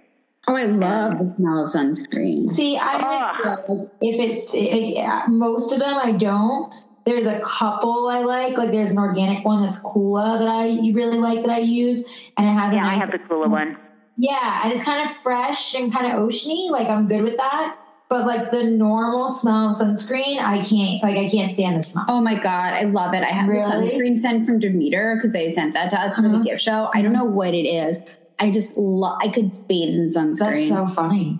[0.47, 2.49] Oh, I love the smell of sunscreen.
[2.49, 3.37] See, I'm Ah.
[3.43, 6.73] like, like, if it's it, yeah, most of them I don't.
[7.05, 8.57] There's a couple I like.
[8.57, 12.03] Like there's an organic one that's Coola that I you really like that I use,
[12.37, 13.77] and it has a Yeah, I nice, have the Coola one.
[14.17, 16.69] yeah, and it's kind of fresh and kind of oceany.
[16.71, 17.75] Like I'm good with that.
[18.07, 21.01] But like the normal smell of sunscreen, I can't.
[21.01, 22.05] Like I can't stand the smell.
[22.07, 23.23] Oh my god, I love it.
[23.23, 23.63] I have Really?
[23.63, 26.43] the sunscreen scent from Demeter because they sent that to us for the Uh-huh.
[26.43, 26.89] gift show.
[26.93, 28.17] I don't know what it is.
[28.39, 29.17] I just love.
[29.21, 30.67] I could bathe in That's sunscreen.
[30.69, 31.39] so funny.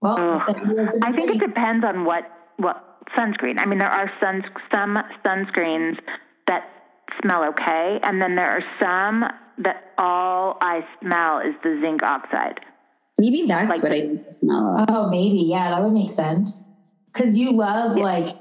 [0.00, 0.96] Well, Ugh.
[1.04, 2.24] I think it depends on what
[2.56, 2.82] what
[3.16, 3.58] sunscreen.
[3.58, 4.42] I mean, there are sun,
[4.74, 5.98] some sunscreens
[6.48, 6.64] that
[7.22, 9.24] smell okay, and then there are some
[9.58, 12.58] that all I smell is the zinc oxide.
[13.18, 14.86] Maybe that's Like what I like the smell of.
[14.88, 15.44] Oh, maybe.
[15.46, 16.68] Yeah, that would make sense.
[17.12, 18.36] Cause you love like,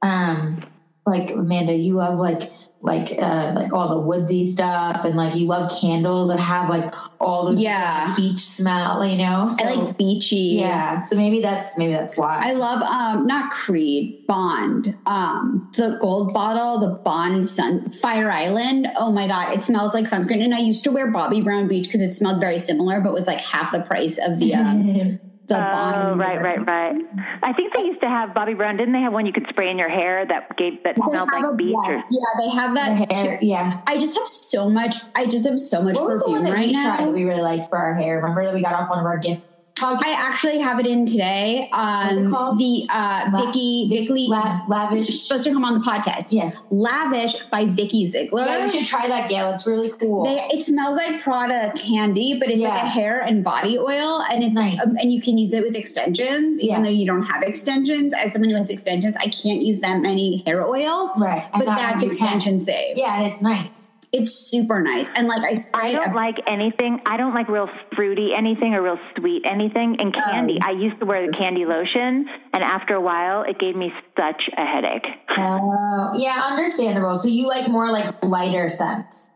[0.00, 0.62] um,
[1.04, 2.50] like Amanda, you love like,
[2.84, 6.92] like, uh, like all the woodsy stuff and like you love candles that have like
[7.20, 8.12] all those Yeah.
[8.16, 9.48] beach smell, you know?
[9.56, 10.56] So, I like beachy.
[10.58, 10.98] yeah.
[10.98, 12.40] So maybe that's, maybe that's why.
[12.42, 18.88] I love um not Creed Bond um the gold bottle the Bond Sun Fire Island
[18.98, 21.84] oh my god it smells like sunscreen and I used to wear Bobbi Brown Beach
[21.84, 25.56] because it smelled very similar but was like half the price of the um the
[25.56, 26.94] Oh, Bond right, right, right.
[27.42, 28.76] I think they used to have Bobbi Brown.
[28.76, 31.28] Didn't they have one you could spray in your hair that gave that They smelled
[31.32, 31.74] like a- beach?
[31.74, 33.08] yeah, Or, yeah, they have that.
[33.08, 33.80] The hair, yeah.
[33.86, 34.96] I just have so much.
[35.14, 37.04] I just have so much What was the one perfume that right we tried that
[37.06, 37.10] now.
[37.10, 38.16] we really liked for our hair?
[38.16, 39.42] Remember that we got off one of our gift
[39.84, 41.68] I actually have it in today.
[41.72, 42.58] What's it Um, called?
[42.58, 45.06] the uh, La- Vicky Vicky La- lavish.
[45.06, 46.32] She's supposed to come on the podcast.
[46.32, 46.62] Yes.
[46.70, 48.44] Lavish by Vicky Ziegler.
[48.46, 49.50] Yeah, you should try that, Gail.
[49.52, 50.24] It's really cool.
[50.24, 54.42] They, it smells like Prada candy, but it's like a hair and body oil, and
[54.44, 54.78] it's Nice.
[54.84, 56.82] um, and you can use it with extensions, even Yeah.
[56.82, 58.14] though you don't have extensions.
[58.14, 61.44] As someone who has extensions, I can't use that many hair oils, right.
[61.52, 62.96] But that's extension safe.
[62.96, 63.90] Yeah, and it's nice.
[64.12, 67.00] It's super nice, and like I I don't a- like anything.
[67.06, 69.96] I don't like real fruity anything or real sweet anything.
[70.00, 70.30] And oh.
[70.30, 70.58] candy.
[70.62, 70.68] Oh.
[70.68, 74.42] I used to wear the candy lotion, and after a while, it gave me such
[74.56, 75.06] a headache.
[75.38, 77.16] Oh, yeah, understandable.
[77.16, 79.30] So you like more like lighter scents.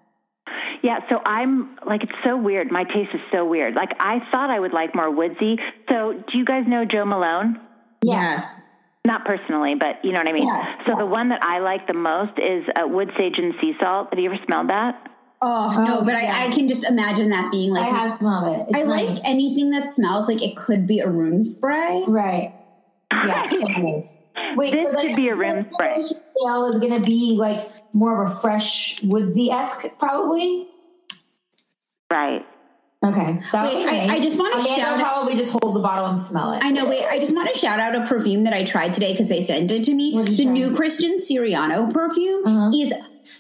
[0.83, 2.71] Yeah, so I'm like it's so weird.
[2.71, 3.75] My taste is so weird.
[3.75, 5.57] Like I thought I would like more woodsy.
[5.89, 7.61] So do you guys know Jo Malone?
[8.03, 8.63] yes.
[9.07, 10.47] Not personally, but you know what I mean.
[10.47, 10.99] Yeah, so yeah.
[10.99, 14.09] the one that I like the most is uh, wood sage and sea salt.
[14.11, 15.11] Have you ever smelled that?
[15.41, 17.85] Oh, no, Oh, but I, I can just imagine that being like.
[17.85, 18.67] I have smelled it.
[18.69, 22.03] It's I like anything that smells like it could be a room spray.
[22.09, 22.53] Right.
[23.13, 23.47] Yeah.
[23.51, 24.11] totally.
[24.57, 26.01] Wait, This so then could be a room spray.
[26.01, 30.67] Scale is going to be like more of a fresh woodsy esque, probably.
[32.11, 32.45] Right.
[33.07, 33.41] Okay.
[33.53, 36.23] That Wait, I- I just wanna Amanda shout out- probably just hold the bottle and
[36.23, 36.65] smell it.
[36.65, 36.85] I know.
[36.87, 39.41] Wait, I just want to shout out a perfume that I tried today because they
[39.43, 40.21] sent it to me.
[40.25, 40.45] The try?
[40.53, 42.71] new Christian Siriano perfume Uh-huh.
[42.75, 42.93] is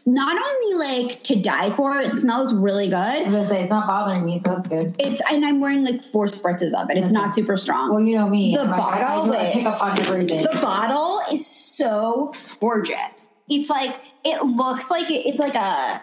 [0.04, 2.00] not only like to die for.
[2.00, 3.32] It smells really I was good.
[3.32, 4.94] to say, it's not bothering me, so that's good.
[4.98, 6.98] It's and I'm wearing like four spritzes of it.
[6.98, 7.20] It's Okay.
[7.20, 7.90] not super strong.
[7.94, 8.54] Well, you know me.
[8.56, 9.52] The I- I- I, bottle, know I wait.
[9.52, 10.42] pick up on everything.
[10.42, 13.28] The bottle is so gorgeous.
[13.48, 16.02] It's like it looks like it, it's like a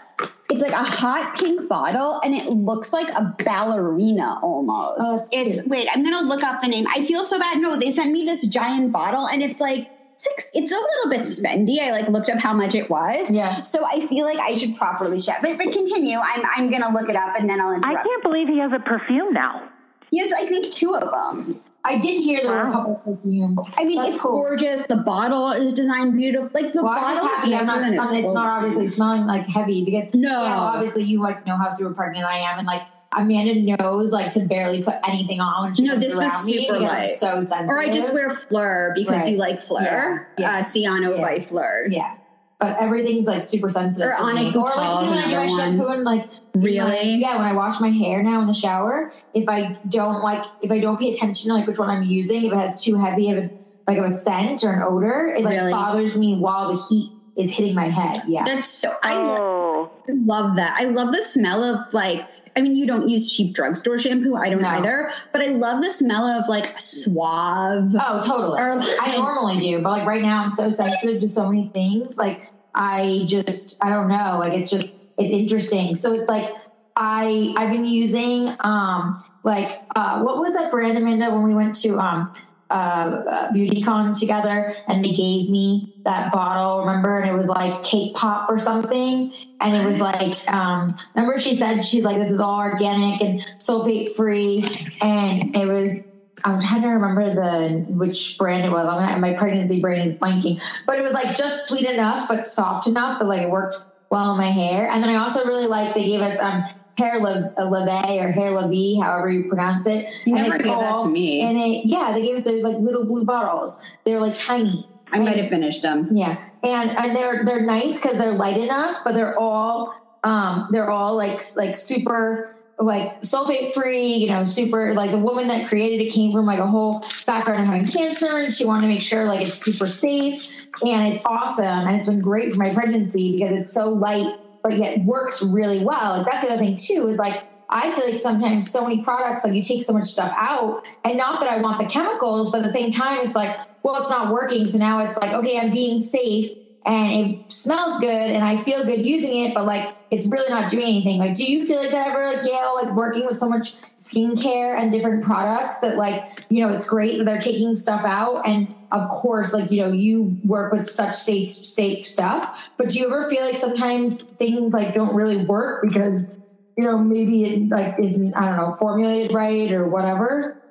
[0.50, 5.00] it's like a hot pink bottle and it looks like a ballerina almost.
[5.02, 5.68] Oh, it's cute.
[5.68, 6.86] wait, I'm gonna look up the name.
[6.96, 7.60] I feel so bad.
[7.60, 11.22] No, they sent me this giant bottle and it's like six it's a little bit
[11.22, 11.80] spendy.
[11.80, 13.32] I like looked up how much it was.
[13.32, 13.62] Yeah.
[13.62, 15.42] So I feel like I should properly check.
[15.42, 16.18] But but continue.
[16.18, 18.80] I'm I'm gonna look it up and then I'll I can't believe he has a
[18.80, 19.70] perfume now.
[20.12, 21.62] He has I think two of them.
[21.86, 23.60] I did hear there were a couple of perfumes.
[23.78, 24.32] I mean, That's it's cool.
[24.42, 24.86] gorgeous.
[24.88, 26.50] The bottle is designed beautiful.
[26.54, 29.48] Like the Well, bottle just happy I'm not, I mean, it's not obviously smelling like
[29.50, 30.44] heavy because No.
[30.44, 32.84] yeah, obviously you like know how super pregnant I am and like
[33.16, 37.16] Amanda knows like to barely put anything on when she No, this was super light.
[37.16, 37.68] so sensitive.
[37.70, 39.32] Or I just wear Fleur because Right.
[39.32, 40.28] you like Fleur.
[40.38, 40.60] Yeah, yeah.
[40.60, 41.22] Uh, Ciano Yeah.
[41.22, 41.88] by Fleur.
[41.92, 42.16] yeah.
[42.60, 44.08] But everything's like super sensitive.
[44.10, 44.56] Or on a me.
[44.56, 46.78] Or like even when I do my shampoo and like Really?
[46.80, 50.46] when- yeah, when I wash my hair now in the shower, if I don't like
[50.62, 52.96] if I don't pay attention to like which one I'm using, if it has too
[52.96, 53.50] heavy of a
[53.88, 55.72] like of a scent or an odor, it like Really?
[55.72, 58.22] bothers me while the heat is hitting my head.
[58.28, 58.46] Yeah.
[58.46, 58.94] That's so.
[59.04, 60.78] I Oh, love that.
[60.80, 62.22] I love the smell of like.
[62.56, 64.36] I mean, you don't use cheap drugstore shampoo.
[64.36, 64.68] I don't No.
[64.70, 65.12] either.
[65.32, 67.94] But I love the smell of like Suave.
[68.00, 68.60] Oh, totally.
[68.62, 72.18] Or- I normally do, but like right now, I'm so sensitive to so many things.
[72.18, 74.38] Like I just, I don't know.
[74.40, 75.96] Like it's just, it's interesting.
[75.96, 76.50] So it's like
[76.96, 81.32] I, I've been using, um, like, uh, what was that brand, Amanda?
[81.32, 82.32] When we went to, um,
[82.70, 86.80] uh, BeautyCon together, and they gave me that bottle.
[86.80, 91.38] Remember, and it was like cake pop or something, and it was like, um, remember
[91.38, 94.64] she said she's like, this is all organic and sulfate free,
[95.02, 96.06] and it was.
[96.46, 98.86] I'm trying to remember the which brand it was.
[98.86, 102.46] I'm gonna, my pregnancy brain is blanking, but it was like just sweet enough but
[102.46, 103.78] soft enough that like it worked
[104.10, 104.90] well in my hair.
[104.90, 106.66] And then I also really like they gave us um
[106.98, 110.12] hair leve or hair levy, however you pronounce it.
[110.26, 111.42] You And never gave that to me.
[111.42, 113.82] And it, yeah, they gave us those like little blue bottles.
[114.04, 114.88] They're like tiny.
[115.12, 116.08] I might have finished them.
[116.12, 120.90] Yeah, and and they're they're nice because they're light enough, but they're all um they're
[120.90, 124.14] all like like super like sulfate free.
[124.16, 127.62] You know, super like the woman that created it came from like a whole background
[127.62, 131.24] of having cancer, and she wanted to make sure like it's super safe and it's
[131.26, 135.44] awesome, and it's been great for my pregnancy because it's so light but yet works
[135.44, 136.18] really well.
[136.18, 139.44] Like that's the other thing too is like I feel like sometimes so many products
[139.44, 142.60] like you take so much stuff out, and not that I want the chemicals, but
[142.60, 145.60] at the same time it's like well it's not working, so now it's like okay
[145.60, 146.50] I'm being safe
[146.86, 150.70] and it smells good and I feel good using it, but like it's really not
[150.70, 151.18] doing anything.
[151.18, 154.78] Like, do you feel like that ever, like Gail, like working with so much skincare
[154.78, 158.48] and different products that like, you know, it's great that they're taking stuff out.
[158.48, 163.00] And of course, like, you know, you work with such safe, safe stuff, but do
[163.00, 166.30] you ever feel like sometimes things like don't really work because,
[166.78, 170.62] you know, maybe it like isn't, I don't know, formulated right or whatever?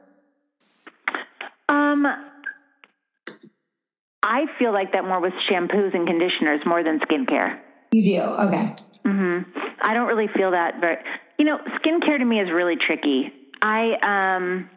[1.69, 2.07] Um,
[4.23, 7.59] I feel like that more with shampoos and conditioners more than skincare.
[7.91, 8.21] You do.
[8.21, 8.75] Okay.
[9.05, 9.41] hmm
[9.83, 10.99] I don't really feel that but
[11.39, 13.33] You know, skincare to me is really tricky.
[13.61, 14.71] I um,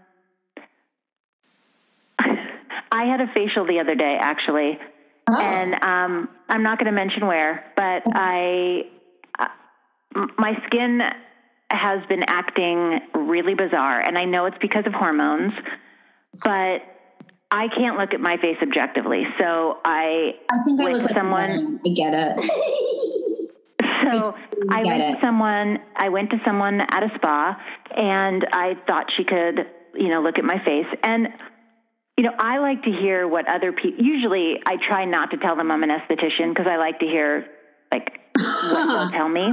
[2.95, 4.79] I had a facial the other day actually,
[5.27, 5.35] Oh.
[5.41, 8.83] and um, I'm not going to mention where, but I
[9.39, 9.47] uh,
[10.37, 11.01] my skin
[11.71, 15.53] has been acting really bizarre, and I know it's because of hormones,
[16.43, 16.77] but
[17.51, 19.23] I can't look at my face objectively.
[19.39, 21.79] So I I think I look like someone- someone.
[21.85, 22.51] I get it.
[24.11, 24.35] So
[24.69, 25.13] I I went it.
[25.15, 25.79] to someone.
[25.95, 27.57] I went to someone at a spa,
[27.95, 29.65] and I thought she could,
[29.95, 30.85] you know, look at my face.
[31.03, 31.29] And
[32.17, 34.03] you know, I like to hear what other people.
[34.03, 37.45] Usually, I try not to tell them I'm an esthetician because I like to hear
[37.91, 39.49] like what they'll tell me.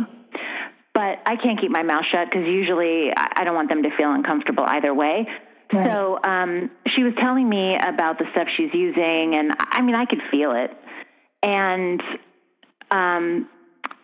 [0.94, 4.12] But I can't keep my mouth shut because usually I don't want them to feel
[4.12, 5.26] uncomfortable either way.
[5.72, 5.86] Right.
[5.86, 9.94] So um, she was telling me about the stuff she's using, and I I mean,
[9.94, 10.70] I could feel it.
[11.42, 12.00] And
[12.90, 13.48] um,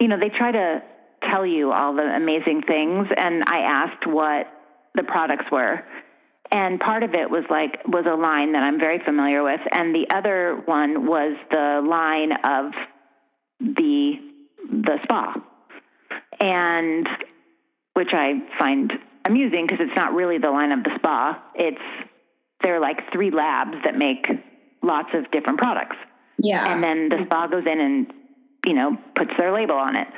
[0.00, 0.82] you know, they try to
[1.30, 4.46] tell you all the amazing things, and I asked what
[4.94, 5.84] the products were.
[6.50, 9.94] And part of it was like was a line that I'm very familiar with, and
[9.94, 12.72] the other one was the line of
[13.60, 14.14] the
[14.70, 15.34] the spa,
[16.40, 17.06] and
[17.94, 18.92] which I find
[19.26, 21.42] amusing because it's not really the line of the spa.
[21.54, 21.82] It's
[22.62, 24.26] there are like three labs that make
[24.82, 25.96] lots of different products
[26.38, 26.72] Yeah.
[26.72, 28.12] and then the spa goes in and
[28.64, 30.08] you know puts their label on it.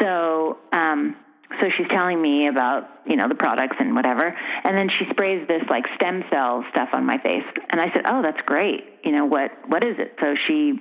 [0.00, 1.16] So um,
[1.60, 4.26] so she's telling me about you know the products and whatever,
[4.64, 8.02] and then she sprays this like stem cell stuff on my face, and I said,
[8.08, 8.84] oh, that's great.
[9.04, 10.16] You know what what is it?
[10.20, 10.74] So she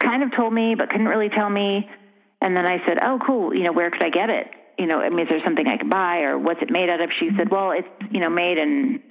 [0.00, 1.88] kind of told me, but couldn't really tell me.
[2.40, 3.54] And then I said, oh, cool.
[3.54, 4.48] You know, where could I get it?
[4.76, 7.00] You know, I mean, is there something I could buy, or what's it made out
[7.00, 7.10] of?
[7.20, 9.02] She said, well, it's you know made in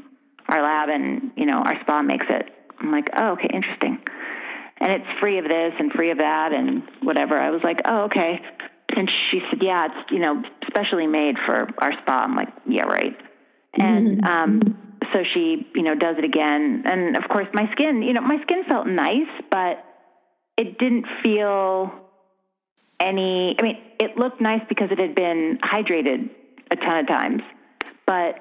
[0.50, 2.50] our lab, and you know our spa makes it.
[2.80, 4.00] I'm like, oh, okay, interesting
[4.82, 7.40] and it's free of this and free of that and whatever.
[7.40, 8.42] I was like, oh, okay.
[8.96, 12.24] And she said, yeah, it's, you know, specially made for our spa.
[12.24, 13.18] I'm like, yeah, right.
[13.74, 14.62] And um,
[15.14, 16.84] so she, you know, does it again.
[16.86, 19.84] And of course, my skin, you know, my skin felt nice, but
[20.58, 21.92] it didn't feel
[23.00, 26.30] any, I mean, it looked nice because it had been hydrated
[26.70, 27.42] a ton of times.
[28.06, 28.36] But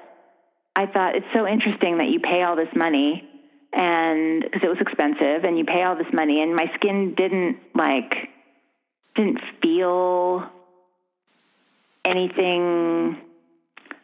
[0.75, 3.27] I thought it's so interesting that you pay all this money
[3.73, 7.57] and because it was expensive and you pay all this money and my skin didn't
[7.73, 8.30] like
[9.15, 10.49] didn't feel
[12.05, 13.17] anything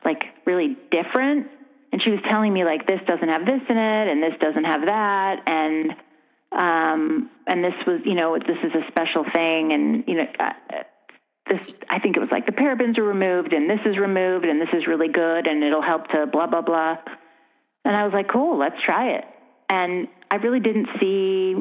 [0.03, 1.47] like really different.
[1.91, 4.65] And she was telling me like this doesn't have this in it and this doesn't
[4.65, 5.91] have that and
[6.51, 10.53] um and this was you know this is a special thing and you know uh,
[11.49, 14.61] this I think it was like the parabens are removed and this is removed and
[14.61, 16.97] this is really good and it'll help to blah blah blah.
[17.85, 19.25] And I was like cool let's try it.
[19.69, 21.55] And I really didn't see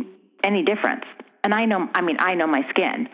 [0.44, 1.04] any difference.
[1.44, 3.08] And I know I mean I know my skin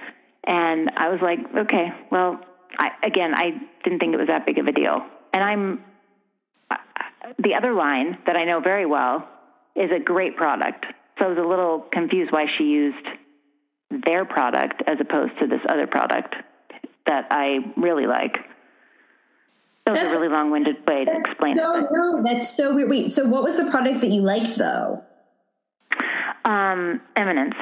[0.46, 2.40] and I was like okay well
[2.78, 3.50] I again I
[3.84, 5.00] didn't think it was that big of a deal
[5.34, 5.84] and I'm
[7.38, 9.28] the other line that I know very well
[9.74, 10.86] is a great product
[11.18, 13.06] so I was a little confused why she used
[14.04, 16.34] their product as opposed to this other product
[17.06, 18.38] that I really like.
[19.84, 21.86] That was a really long-winded way to explain No, it.
[21.90, 22.88] no, that's so weird.
[22.88, 25.02] Wait, so what was the product that you liked though?
[26.44, 27.54] Um, Eminence.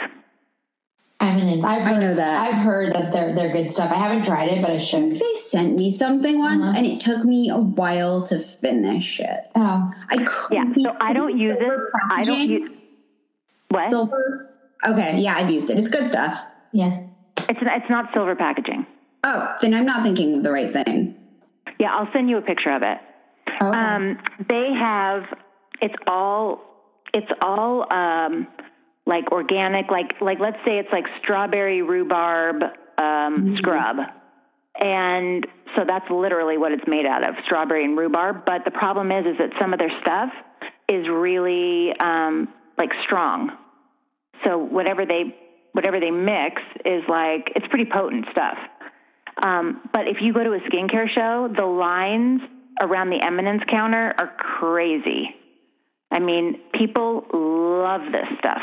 [1.21, 1.65] Eminence.
[1.65, 2.41] I've I heard, know that.
[2.41, 3.93] I've heard that they're they're good stuff.
[3.93, 5.11] I haven't tried it, but I should.
[5.13, 6.79] They sent me something once, Uh-huh.
[6.79, 9.51] and it took me a while to finish it.
[9.55, 10.79] Oh, I couldn't.
[10.79, 10.93] Yeah.
[10.93, 11.59] So I don't use it.
[11.61, 12.71] silver I don't use.
[13.69, 13.85] What?
[13.85, 14.49] silver.
[14.87, 15.79] Okay, yeah, I've used it.
[15.79, 16.43] It's good stuff.
[16.73, 17.03] yeah.
[17.49, 18.87] It's it's not silver packaging.
[19.25, 21.15] Oh, then I'm not thinking the right thing.
[21.79, 22.99] Yeah, I'll send you a picture of it.
[23.61, 24.19] Oh, Um,
[24.49, 25.25] they have
[25.83, 26.63] it's all
[27.13, 28.47] it's all um,
[29.11, 32.63] like organic, like like let's say it's like strawberry rhubarb
[32.97, 33.97] um, scrub,
[34.81, 35.47] and
[35.77, 38.45] so that's literally what it's made out of, strawberry and rhubarb.
[38.47, 40.31] But the problem is, is that some of their stuff
[40.89, 42.49] is really um,
[42.79, 43.51] like strong.
[44.45, 45.37] So whatever they
[45.73, 48.59] whatever they mix is like it's pretty potent stuff.
[49.43, 52.43] Um, but if you go to a skincare show, the lines
[52.81, 55.35] around the Eminence counter are crazy.
[56.13, 58.63] I mean, people love this stuff.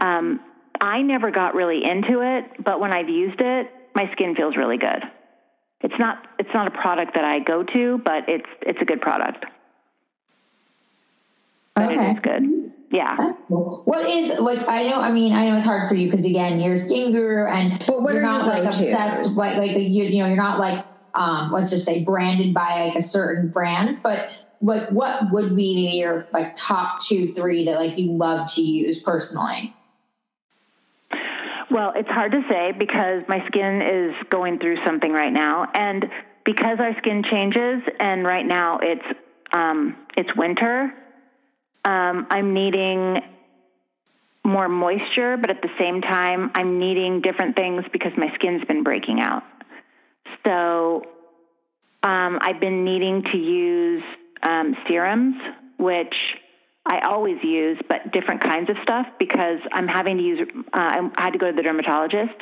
[0.00, 0.40] Um,
[0.80, 4.78] I never got really into it, but when I've used it, my skin feels really
[4.78, 5.02] good.
[5.80, 9.00] It's not it's not a product that I go to, but it's it's a good
[9.00, 9.44] product.
[11.74, 12.06] But Okay.
[12.10, 12.72] it is good.
[12.90, 13.16] Yeah.
[13.18, 13.82] That's cool.
[13.86, 14.58] What is like?
[14.68, 15.00] I know.
[15.00, 17.82] I mean, I know it's hard for you because again, you're a skin guru, and
[17.86, 18.80] But what you're are not your like go-tos?
[18.80, 19.38] obsessed.
[19.38, 20.84] Like, like you, you know, you're not like,
[21.14, 24.00] um, let's just say branded by like a certain brand.
[24.02, 24.28] But
[24.60, 29.02] like, what would be your like top two, three that like you love to use
[29.02, 29.74] personally?
[31.72, 36.04] Well, it's hard to say because my skin is going through something right now, and
[36.44, 39.18] because our skin changes, and right now it's
[39.54, 40.92] um, it's winter.
[41.86, 43.22] Um, I'm needing
[44.44, 48.82] more moisture, but at the same time, I'm needing different things because my skin's been
[48.82, 49.42] breaking out.
[50.44, 51.04] So
[52.02, 54.02] um, I've been needing to use
[54.42, 55.36] um, serums,
[55.78, 56.14] which
[56.84, 60.48] I always use, but different kinds of stuff because I'm having to use.
[60.72, 62.34] Uh, I had to go to the dermatologist,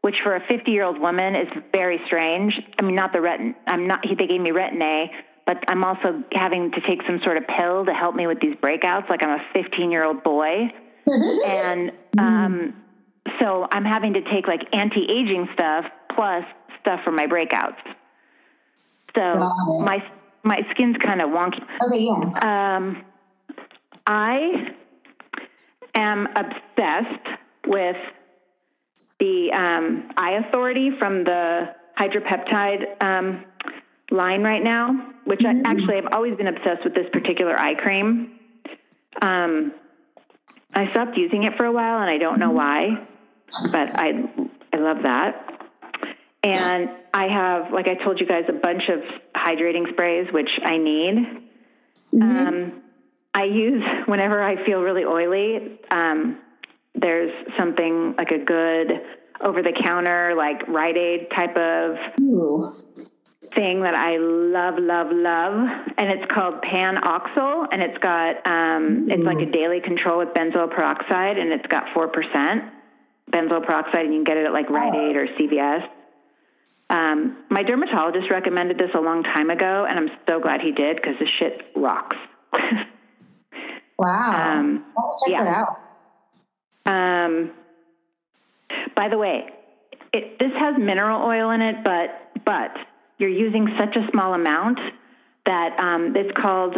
[0.00, 2.54] which for a 50 year old woman is very strange.
[2.78, 3.54] I mean, not the retin.
[3.66, 4.00] I'm not.
[4.02, 5.10] They gave me Retin A,
[5.46, 8.56] but I'm also having to take some sort of pill to help me with these
[8.56, 10.72] breakouts, like I'm a 15 year old boy,
[11.06, 12.74] and um,
[13.38, 16.44] so I'm having to take like anti aging stuff plus
[16.80, 17.80] stuff for my breakouts.
[19.14, 19.20] So
[19.80, 20.02] my
[20.42, 21.62] my skin's kind of wonky.
[21.86, 22.76] Okay, yeah.
[22.76, 23.04] Um,
[24.06, 24.74] I
[25.94, 27.26] am obsessed
[27.66, 27.96] with
[29.20, 33.44] the um, Eye Authority from the hydropeptide um,
[34.10, 38.38] line right now, which I, actually I've always been obsessed with this particular eye cream.
[39.22, 39.72] Um,
[40.74, 43.06] I stopped using it for a while, and I don't know why,
[43.72, 44.24] but I
[44.72, 45.50] I love that.
[46.42, 49.00] And I have, like I told you guys, a bunch of
[49.34, 51.48] hydrating sprays, which I need.
[52.20, 52.82] Um,
[53.34, 55.78] I use whenever I feel really oily.
[55.90, 56.38] Um,
[56.94, 58.92] there's something like a good
[59.40, 62.72] over the counter, like Rite Aid type of Ooh.
[63.52, 65.68] thing that I love, love, love,
[65.98, 70.70] and it's called PanOxyl, and it's got um, it's like a daily control with benzoyl
[70.70, 72.70] peroxide, and it's got four percent
[73.30, 75.88] benzoyl peroxide, and you can get it at like Rite Aid or CVS.
[76.90, 80.96] Um, my dermatologist recommended this a long time ago, and I'm so glad he did
[80.96, 82.16] because this shit rocks.
[84.04, 84.58] Wow.
[84.60, 84.84] Um,
[85.26, 85.44] check yeah.
[85.44, 85.66] that
[86.86, 87.24] out.
[87.26, 87.50] Um,
[88.94, 89.46] by the way,
[90.12, 92.70] it, this has mineral oil in it, but but
[93.18, 94.78] you're using such a small amount
[95.46, 96.76] that um, it's called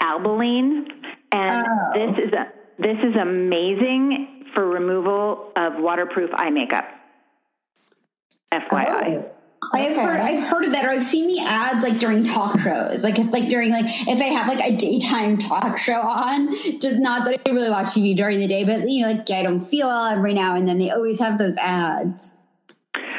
[0.00, 0.88] Albolene,
[1.32, 1.92] and Oh.
[1.94, 6.84] this is a this is amazing for removal of waterproof eye makeup.
[8.52, 9.24] FYI.
[9.74, 10.02] I've Okay.
[10.02, 13.18] heard I've heard of that, or I've seen the ads like during talk shows, like
[13.18, 16.52] if like during like if they have like a daytime talk show on.
[16.80, 19.42] Just not that I really watch TV during the day, but you know, like I
[19.42, 20.78] don't feel well every now and then.
[20.78, 22.34] They always have those ads.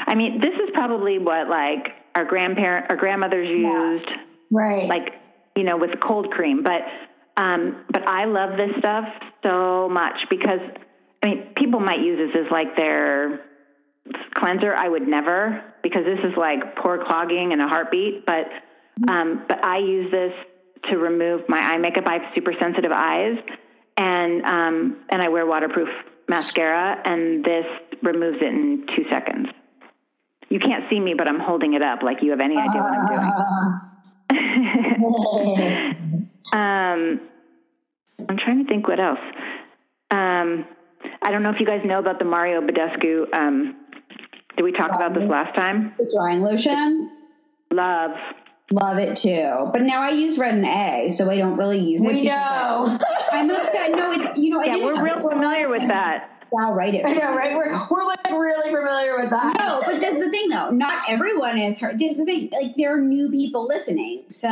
[0.07, 3.93] I mean, this is probably what like our grandparent, our grandmothers Yeah.
[3.93, 4.09] used.
[4.51, 4.87] Right.
[4.87, 5.13] like
[5.55, 6.81] you know with cold cream but
[7.35, 9.05] um but i love this stuff
[9.43, 10.59] so much because
[11.23, 13.41] i mean people might use this as like their
[14.35, 18.47] cleanser i would never because this is like pore clogging and a heartbeat but
[19.07, 20.33] um but i use this
[20.89, 23.37] to remove my eye makeup i have super sensitive eyes
[23.97, 25.89] and um and i wear waterproof
[26.27, 27.65] mascara and this
[28.01, 29.47] removes it in two seconds
[30.49, 32.97] you can't see me but i'm holding it up like you have any idea what
[32.97, 33.07] i'm
[35.47, 36.21] doing
[36.53, 37.19] Um,
[38.29, 39.19] I'm trying to think what else.
[40.11, 40.65] Um,
[41.21, 43.33] I don't know if you guys know about the Mario Badescu.
[43.35, 43.75] Um,
[44.55, 45.93] did we talk about this um, last time?
[45.97, 47.11] The drying lotion.
[47.71, 48.11] Love,
[48.71, 49.69] Love it too.
[49.71, 52.11] But now I use Retin-A, so I don't really use it.
[52.11, 52.97] We know.
[53.31, 53.91] I'm upset.
[53.91, 54.59] No, it's you know.
[54.59, 56.31] I Yeah, didn't we're real familiar with that.
[56.57, 57.05] I'll write it.
[57.05, 57.55] I know, right?
[57.55, 59.57] We're, we're like really familiar with that.
[59.59, 60.69] No, but this is the thing though.
[60.69, 61.97] Not everyone is hurt.
[61.99, 62.49] This is the thing.
[62.61, 64.23] Like there are new people listening.
[64.29, 64.47] So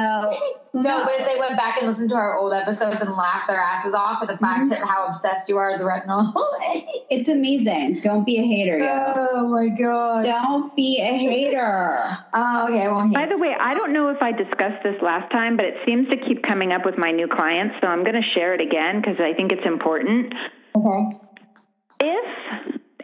[0.74, 3.60] No, but if they went back and listened to our old episodes and laughed their
[3.60, 4.70] asses off at the fact Mm-hmm.
[4.70, 6.32] that how obsessed you are with the retinol.
[7.10, 8.00] it's amazing.
[8.02, 9.28] Don't be a hater, yo.
[9.34, 10.24] oh my god.
[10.24, 12.18] Don't be a hater.
[12.36, 15.32] Oh, okay, I won't By the way, I don't know if I discussed this last
[15.32, 18.16] time, but it seems to keep coming up with my new clients, so I'm going
[18.16, 20.34] to share it again because I think it's important.
[20.76, 21.18] Okay.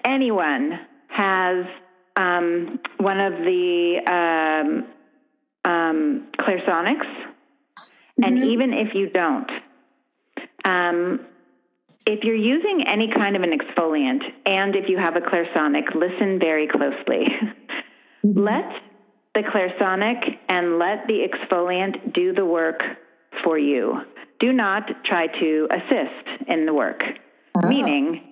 [0.10, 0.80] Anyone
[1.10, 1.66] has
[2.16, 7.06] um, one of the um, um, clairsonics,
[8.24, 9.50] and even if you don't,
[10.66, 11.20] um,
[12.08, 16.40] if you're using any kind of an exfoliant, and if you have a clairsonic, listen
[16.40, 17.28] very closely.
[18.24, 18.70] Let
[19.36, 22.82] the clairsonic and let the exfoliant do the work
[23.44, 24.02] for you.
[24.40, 27.04] Do not try to assist in the work.
[27.68, 28.29] Meaning,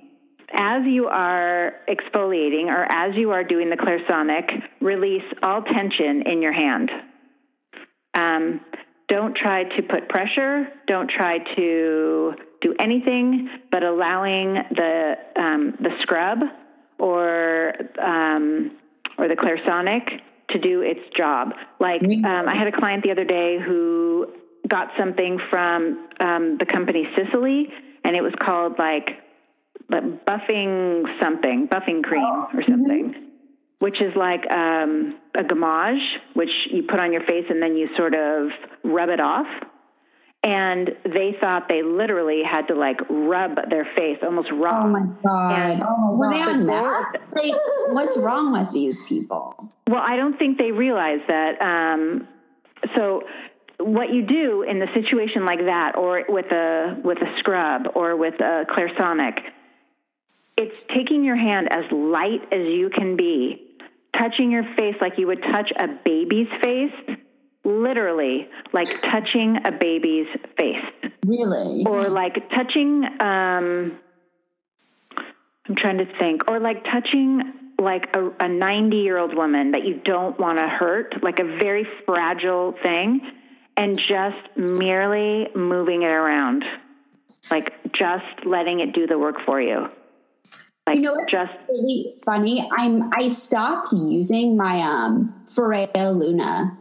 [0.52, 4.50] as you are exfoliating or as you are doing the clairsonic,
[4.82, 6.90] release all tension in your hand.
[8.14, 8.62] Um,
[9.10, 10.68] don't try to put pressure.
[10.88, 16.40] Don't try to do anything but allowing the um, the scrub
[17.00, 18.72] or um,
[19.18, 20.02] or the clairsonic
[20.50, 21.54] to do its job.
[21.80, 24.28] Like um, I had a client the other day who
[24.68, 27.68] got something from um, the company Sisley,
[28.04, 29.10] and it was called like
[29.90, 33.16] like buffing something, buffing cream or something,
[33.80, 36.02] which is like um, a gommage,
[36.34, 38.50] which you put on your face and then you sort of
[38.84, 39.48] rub it off.
[40.44, 44.86] And they thought they literally had to like rub their face almost raw.
[44.86, 45.72] Oh my god.
[45.72, 45.80] And-
[46.20, 47.06] Were they on God.
[47.14, 47.22] that?
[47.36, 47.54] Like,
[47.90, 49.72] what's wrong with these people?
[49.88, 51.62] Well, I don't think they realize that.
[51.62, 52.28] Um,
[52.96, 53.24] so,
[53.80, 58.16] what you do in the situation like that, or with a with a scrub, or
[58.16, 59.40] with a clairsonic,
[60.58, 63.78] it's taking your hand as light as you can be,
[64.18, 67.18] touching your face like you would touch a baby's face,
[67.64, 70.28] literally like touching a baby's
[70.58, 71.12] face.
[71.26, 71.84] Really?
[71.86, 74.00] or like touching um
[75.68, 77.42] i'm trying to think or like touching
[77.80, 81.86] like a 90 year old woman that you don't want to hurt like a very
[82.06, 83.20] fragile thing
[83.76, 86.64] and just merely moving it around.
[87.52, 89.88] Like just letting it do the work for you
[90.88, 92.68] like You know what's just really funny?
[92.78, 96.78] I'm I stopped using my um Foreo Luna.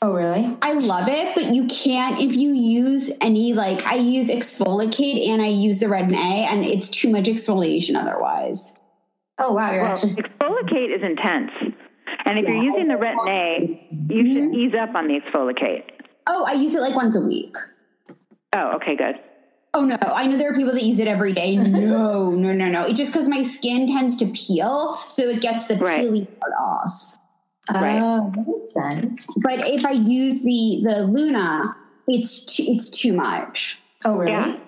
[0.00, 0.56] Oh, really?
[0.62, 5.42] I love it, but you can't if you use any like I use exfoliate and
[5.42, 8.74] I use the Retin-A and it's too much exfoliation otherwise.
[9.38, 9.72] Oh, wow.
[9.72, 10.10] You're well, actually.
[10.22, 11.50] exfoliate is intense
[12.24, 12.54] and if Yeah.
[12.54, 15.82] you're using the retin-a you should ease up on the exfoliate
[16.28, 17.54] Oh, I use it like once a week.
[18.54, 19.16] oh okay good
[19.74, 21.56] Oh no, I know there are people that use it every day.
[21.68, 22.84] No, no, no, no.
[22.84, 26.06] It's just because my skin tends to peel, so it gets the Right.
[26.08, 27.18] peely part off.
[27.72, 28.00] Right.
[28.02, 29.26] Oh, that makes sense.
[29.42, 33.78] But if I use the the Luna, it's too, it's too much.
[34.04, 34.32] Oh, really?
[34.32, 34.58] Yeah.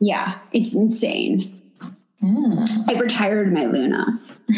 [0.00, 1.52] Yeah, it's insane.
[2.20, 2.64] Hmm.
[2.88, 4.20] I retired my Luna.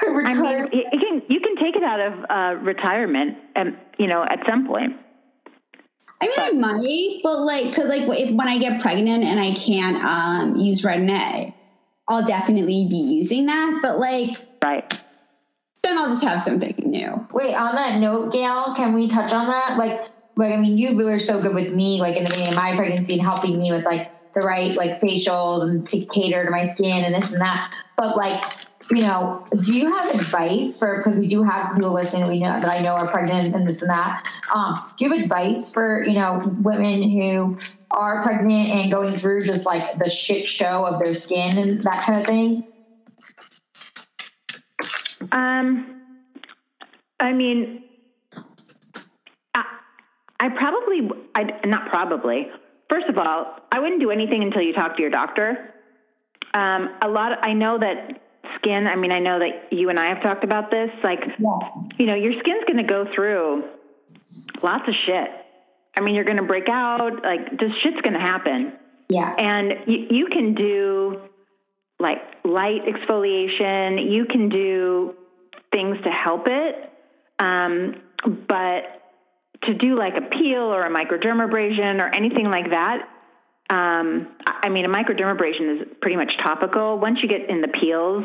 [0.00, 4.06] I mean, you you can you can take it out of uh, retirement, and you
[4.08, 4.96] know, at some point.
[6.22, 9.52] I mean, I might, but like, cause like if, when I get pregnant and I
[9.54, 11.54] can't um, use Retin-A,
[12.08, 13.80] I'll definitely be using that.
[13.82, 14.98] But like, Right.
[15.82, 17.26] then I'll just have something new.
[17.32, 19.76] Wait, on that note, Gail, can we touch on that?
[19.78, 22.56] Like, like I mean, you were so good with me, like in the beginning of
[22.56, 26.50] my pregnancy, and helping me with like the right like facials and to cater to
[26.50, 27.74] my skin and this and that.
[27.96, 28.44] But like,
[28.94, 32.40] you know, do you have advice for because we do have some people listening we
[32.40, 34.26] know that I know are pregnant and this and that.
[34.54, 37.56] Um, do you have advice for you know women who
[37.90, 42.02] are pregnant and going through just like the shit show of their skin and that
[42.02, 42.66] kind of thing?
[45.32, 46.02] Um,
[47.18, 47.84] I mean,
[49.54, 49.64] I,
[50.38, 52.48] I probably, I not probably.
[52.90, 55.72] First of all, I wouldn't do anything until you talk to your doctor.
[56.52, 57.32] Um, a lot.
[57.32, 58.20] Of, I know that
[58.62, 58.86] skin.
[58.86, 60.90] I mean, I know that you and I have talked about this.
[61.02, 61.58] Like, Yeah.
[61.98, 63.64] you know, your skin's going to go through
[64.62, 65.28] lots of shit.
[65.98, 67.22] I mean, you're going to break out.
[67.22, 68.72] Like, just shit's going to happen.
[69.08, 69.34] Yeah.
[69.36, 71.20] And you, you can do
[72.00, 75.14] like light exfoliation, you can do
[75.72, 76.90] things to help it.
[77.38, 77.96] Um,
[78.48, 78.82] but
[79.64, 83.08] to do like a peel or a microdermabrasion or anything like that,
[83.70, 86.98] um, I I mean, a microdermabrasion is pretty much topical.
[86.98, 88.24] Once you get in the peels,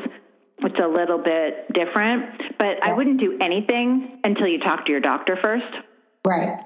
[0.59, 2.57] it's a little bit different.
[2.57, 5.65] But I wouldn't do anything until you talk to your doctor first
[6.25, 6.59] Right.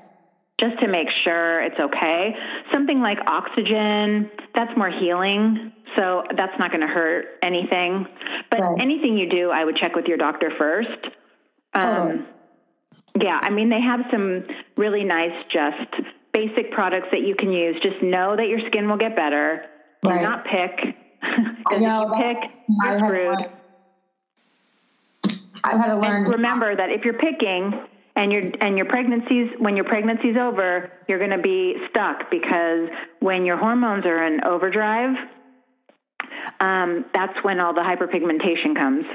[0.60, 2.36] just to make sure it's okay.
[2.72, 8.08] Something like oxygen, that's more healing, so that's not going to hurt anything.
[8.50, 8.82] But Right.
[8.82, 10.90] anything you do, I would check with your doctor first.
[11.74, 12.12] Totally.
[12.12, 12.28] Um,
[13.20, 14.46] yeah, I mean, they have some
[14.78, 16.02] really nice, just
[16.34, 17.76] basic products that you can use.
[17.82, 19.66] Just know that your skin will get better.
[20.04, 20.96] Do not pick.
[21.22, 22.52] I know, you pick,
[22.84, 23.46] you're screwed.
[25.64, 26.24] I've had to learn.
[26.24, 30.92] And remember that if you're picking and your and your pregnancy's when your pregnancy's over,
[31.08, 32.90] you're going to be stuck because
[33.20, 35.16] when your hormones are in overdrive,
[36.60, 39.06] um, that's when all the hyperpigmentation comes.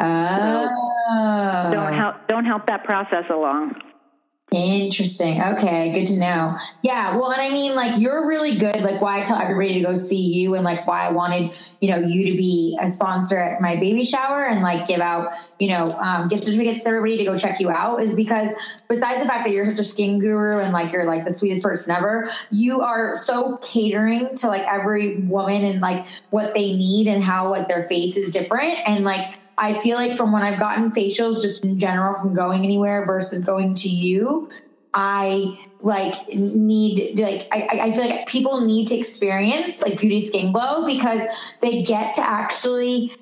[0.00, 1.70] Oh.
[1.72, 3.74] Don't help don't help that process along.
[4.52, 5.40] Interesting.
[5.40, 6.56] Okay, good to know.
[6.82, 8.80] Yeah, well, and I mean, like, you're really good.
[8.80, 11.88] Like, why I tell everybody to go see you, and like, why I wanted, you
[11.88, 15.28] know, you to be a sponsor at my baby shower and like give out,
[15.60, 18.50] you know, um, gift certificates to everybody to go check you out is because
[18.88, 21.62] besides the fact that you're such a skin guru and like you're like the sweetest
[21.62, 27.06] person ever, you are so catering to like every woman and like what they need
[27.06, 30.58] and how like their face is different and like I feel like from when I've
[30.58, 34.48] gotten facials just in general from going anywhere versus going to you,
[34.94, 40.50] I like need like I, I feel like people need to experience like beauty skin
[40.50, 41.22] glow because
[41.60, 43.14] they get to actually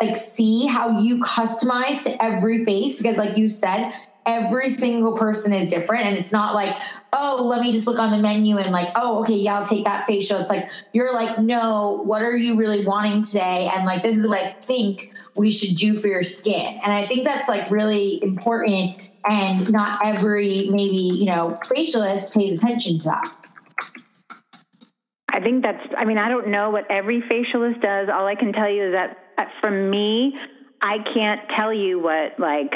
[0.00, 3.92] like see how you customize to every face because like you said
[4.26, 6.76] every single person is different and it's not like
[7.12, 9.84] oh let me just look on the menu and like oh okay yeah i'll take
[9.84, 10.38] that facial.
[10.38, 13.68] It's like you're like no what are you really wanting today?
[13.74, 17.06] And like this is what i think we should do for your skin and i
[17.06, 23.04] think that's like really important and not every maybe you know facialist pays attention to
[23.04, 23.36] that
[25.36, 28.08] I think that's, I mean, I don't know what every facialist does.
[28.10, 30.34] All I can tell you is that uh, for me,
[30.80, 32.72] I can't tell you what like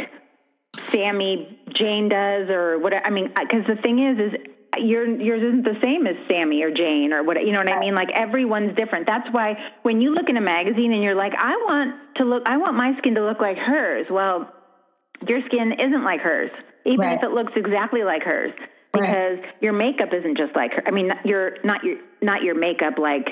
[0.91, 4.41] Sammy Jane does or what, I mean, because the thing is, is
[4.79, 7.81] your, yours isn't the same as Sammy or Jane or what, you know what I
[7.81, 7.95] mean?
[7.95, 9.07] Like everyone's different.
[9.07, 12.43] That's why when you look in a magazine and you're like, I want to look,
[12.47, 14.07] I want my skin to look like hers.
[14.11, 14.53] Well,
[15.27, 16.51] your skin isn't like hers,
[16.87, 17.19] even Right.
[17.19, 18.53] if it looks exactly like hers
[18.93, 20.83] because your makeup isn't just like her.
[20.87, 23.27] I mean, your not your not your makeup like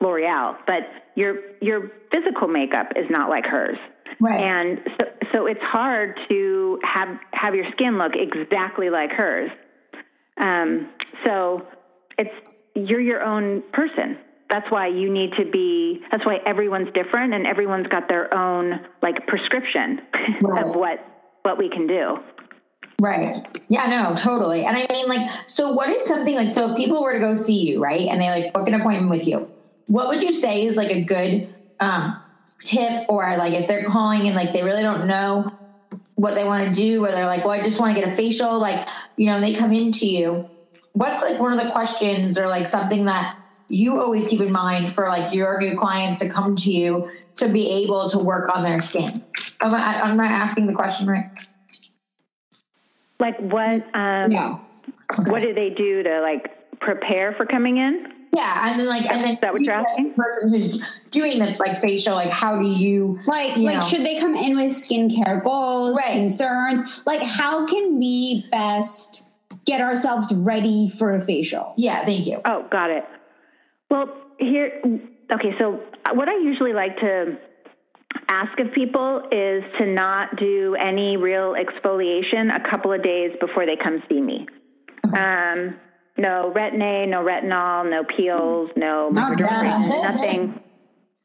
[0.00, 0.82] L'Oreal, but
[1.14, 3.78] your your physical makeup is not like hers.
[4.20, 4.40] Right.
[4.40, 9.50] And so so it's hard to have have your skin look exactly like hers.
[10.40, 10.90] Um,
[11.24, 11.66] so
[12.18, 12.30] it's
[12.74, 14.18] you're your own person.
[14.50, 16.00] That's why you need to be.
[16.10, 20.00] That's why everyone's different, and everyone's got their own like prescription
[20.42, 20.64] Right.
[20.66, 21.04] of what
[21.42, 22.18] what we can do.
[23.00, 23.36] Right.
[23.68, 24.66] Yeah, no, totally.
[24.66, 27.34] And I mean, like, so what is something like, so if people were to go
[27.34, 29.50] see you, right, and they like book an appointment with you,
[29.86, 31.48] what would you say is like a good
[31.80, 32.20] um,
[32.64, 35.50] tip or like if they're calling and like they really don't know
[36.20, 38.14] what they want to do, or they're like, well, I just want to get a
[38.14, 40.50] facial, like, you know, and they come into you,
[40.92, 44.92] what's like one of the questions or like something that you always keep in mind
[44.92, 48.62] for like your new clients to come to you to be able to work on
[48.62, 49.24] their skin?
[49.62, 51.30] Am I, am I asking the question right?
[53.18, 53.82] Like what?
[53.94, 54.82] Um, Yes.
[55.16, 58.12] What do they do to like prepare for coming in?
[58.32, 60.08] Yeah, and then like, and then Is that what you're asking?
[60.10, 63.18] the person who's doing this like facial, like, how do you?
[63.26, 63.86] Like, You like, know.
[63.86, 66.12] should they come in with skincare goals, Right.
[66.14, 67.02] concerns?
[67.06, 69.26] Like, how can we best
[69.64, 71.74] get ourselves ready for a facial?
[71.76, 72.40] Yeah, thank you.
[72.44, 73.04] Oh, got it.
[73.90, 74.06] Well,
[74.38, 74.80] here,
[75.32, 75.80] okay, so
[76.14, 77.36] what I usually like to
[78.28, 83.66] ask of people is to not do any real exfoliation a couple of days before
[83.66, 84.46] they come see me.
[85.16, 85.74] Um,
[86.20, 90.60] no retin-A, no retinol, no peels, no Not nothing.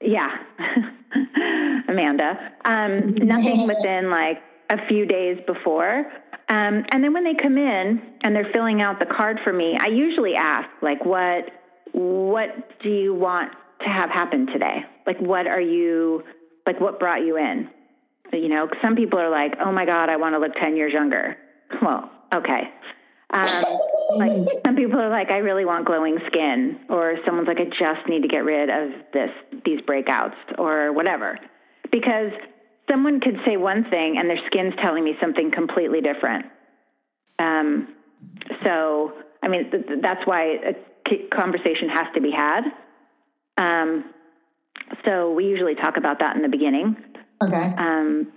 [0.02, 0.30] Yeah,
[1.90, 2.54] Amanda.
[2.64, 6.06] Um, nothing within like a few days before.
[6.48, 9.78] Um, and then when they come in and they're filling out the card for me,
[9.80, 11.50] I usually ask like, what
[11.92, 14.80] what do you want to have happen today?
[15.06, 16.24] Like, what are you
[16.66, 16.80] like?
[16.80, 17.70] What brought you in?
[18.32, 20.94] You know, some people are like, oh my god, I want to look ten years
[20.94, 21.36] younger.
[21.82, 22.70] Well, okay.
[23.32, 23.64] Um,
[24.16, 28.08] like some people are like, I really want glowing skin, or someone's like, I just
[28.08, 29.30] need to get rid of this
[29.66, 31.40] these breakouts, or whatever.
[31.92, 32.32] Because
[32.90, 36.46] someone could say one thing and their skin's telling me something completely different.
[37.40, 37.96] Um,
[38.64, 42.62] so, I mean, th- th- that's why a conversation has to be had.
[43.58, 44.06] Um,
[45.06, 46.96] so we usually talk about that in the beginning.
[47.42, 47.74] Okay.
[47.78, 48.32] Um,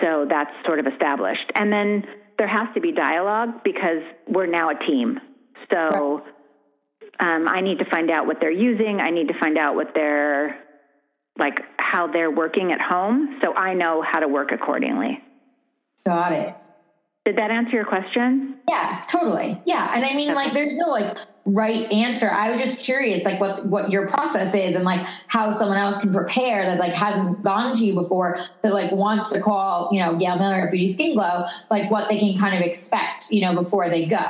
[0.00, 1.50] so that's sort of established.
[1.54, 2.04] And then
[2.38, 5.18] there has to be dialogue because we're now a team.
[5.70, 6.22] So
[7.20, 9.00] um, I need to find out what they're using.
[9.00, 10.58] I need to find out what they're
[11.38, 15.20] like, how they're working at home, so I know how to work accordingly.
[16.04, 16.54] Got it.
[17.24, 18.56] Did that answer your question?
[18.68, 19.60] Yeah, totally.
[19.66, 21.16] Yeah, and I mean, like, there's no like
[21.48, 22.30] right answer.
[22.30, 25.98] I was just curious, like, what what your process is, and like how someone else
[25.98, 30.00] can prepare that like hasn't gone to you before, that like wants to call, you
[30.00, 33.40] know, Gail Miller or Beauty Skin Glow, like what they can kind of expect, you
[33.40, 34.24] know, before they go.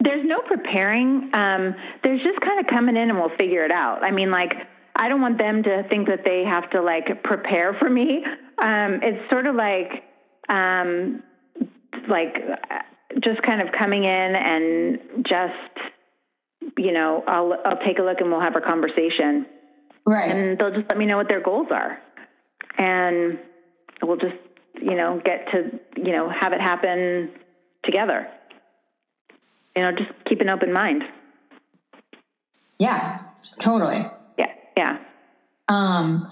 [0.00, 1.30] There's no preparing.
[1.34, 1.74] Um,
[2.04, 4.04] there's just kind of coming in and we'll figure it out.
[4.04, 4.54] I mean, like,
[4.94, 8.24] I don't want them to think that they have to like prepare for me.
[8.58, 10.04] Um, it's sort of like,
[10.48, 11.24] um,
[12.08, 12.36] like
[13.24, 15.94] just kind of coming in and just,
[16.76, 19.46] you know, I'll I'll take a look and we'll have a conversation,
[20.06, 20.30] Right.
[20.30, 21.98] and they'll just let me know what their goals are,
[22.76, 23.38] and
[24.02, 24.36] we'll just,
[24.80, 27.30] you know, get to, you know, have it happen
[27.84, 28.28] together.
[29.76, 31.04] You know, just keep an open mind.
[32.78, 33.18] yeah,
[33.60, 34.04] totally.
[34.38, 34.98] Yeah, yeah.
[35.68, 36.30] Um,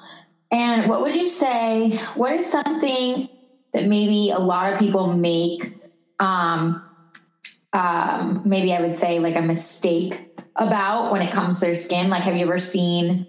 [0.51, 1.97] and what would you say?
[2.15, 3.29] What is something
[3.73, 5.75] that maybe a lot of people make?
[6.19, 6.83] Um,
[7.77, 12.09] um, maybe I would say like a mistake about when it comes to their skin.
[12.09, 13.27] Like, have you ever seen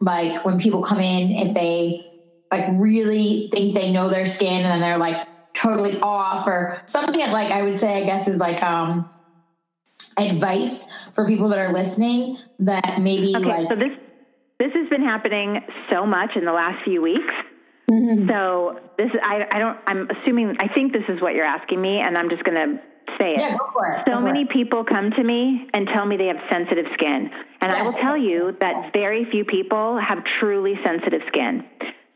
[0.00, 2.04] like when people come in if they
[2.50, 7.20] like really think they know their skin and then they're like totally off or something
[7.20, 9.08] that like I would say I guess is like um
[10.18, 13.96] advice for people that are listening that maybe Okay, like so this
[14.58, 17.32] this has been happening so much in the last few weeks.
[18.26, 22.00] So this I I don't I'm assuming I think this is what you're asking me,
[22.00, 22.82] and I'm just going to
[23.22, 23.40] say it.
[23.40, 24.02] Yeah, go for it.
[24.06, 24.50] So for many it.
[24.50, 27.30] people come to me and tell me they have sensitive skin.
[27.60, 31.64] And I will tell you that very few people have truly sensitive skin.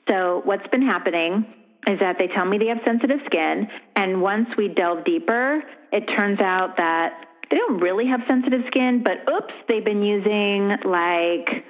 [0.09, 1.47] So what's been happening
[1.89, 3.69] is that they tell me they have sensitive skin.
[3.95, 9.05] And once we delve deeper, it turns out that they don't really have sensitive skin,
[9.05, 11.65] but oops, they've been using like,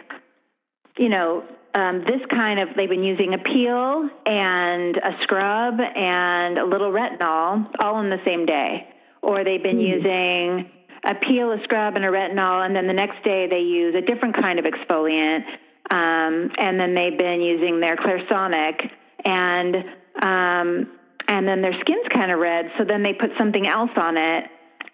[0.97, 6.57] you know, um, this kind of, they've been using a peel and a scrub and
[6.57, 8.89] a little retinol all in the same day.
[9.27, 10.71] Or they've been using
[11.05, 14.01] a peel, a scrub, and a retinol, and then the next day they use a
[14.01, 15.45] different kind of exfoliant.
[15.91, 18.89] Um, and then they've been using their Clairsonic,
[19.25, 19.75] and
[20.23, 20.93] um,
[21.27, 22.67] and then their skin's kind of red.
[22.79, 24.45] So then they put something else on it,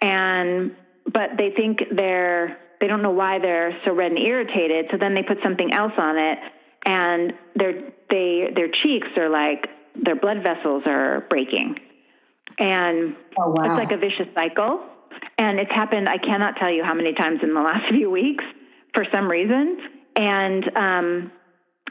[0.01, 0.75] and
[1.05, 4.87] but they think they're they don't know why they're so red and irritated.
[4.91, 6.39] So then they put something else on it,
[6.87, 7.73] and their
[8.11, 11.77] they their cheeks are like their blood vessels are breaking,
[12.59, 13.65] and Oh, wow.
[13.65, 14.85] it's like a vicious cycle.
[15.39, 16.09] And it's happened.
[16.09, 18.45] I cannot tell you how many times in the last few weeks
[18.95, 19.79] for some reason,
[20.17, 21.33] and um,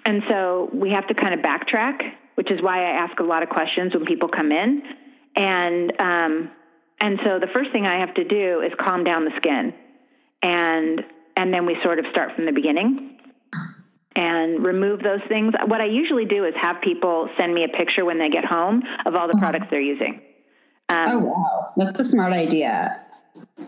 [0.06, 2.02] and so we have to kind of backtrack,
[2.36, 4.82] which is why I ask a lot of questions when people come in,
[5.36, 6.52] and um,
[7.00, 9.74] and so the first thing I have to do is calm down the skin,
[10.44, 11.02] and
[11.38, 13.18] and then we sort of start from the beginning
[14.16, 15.54] and remove those things.
[15.66, 18.84] What I usually do is have people send me a picture when they get home
[19.06, 20.22] of all the products they're using.
[20.92, 23.04] Um, Oh wow, that's a smart idea.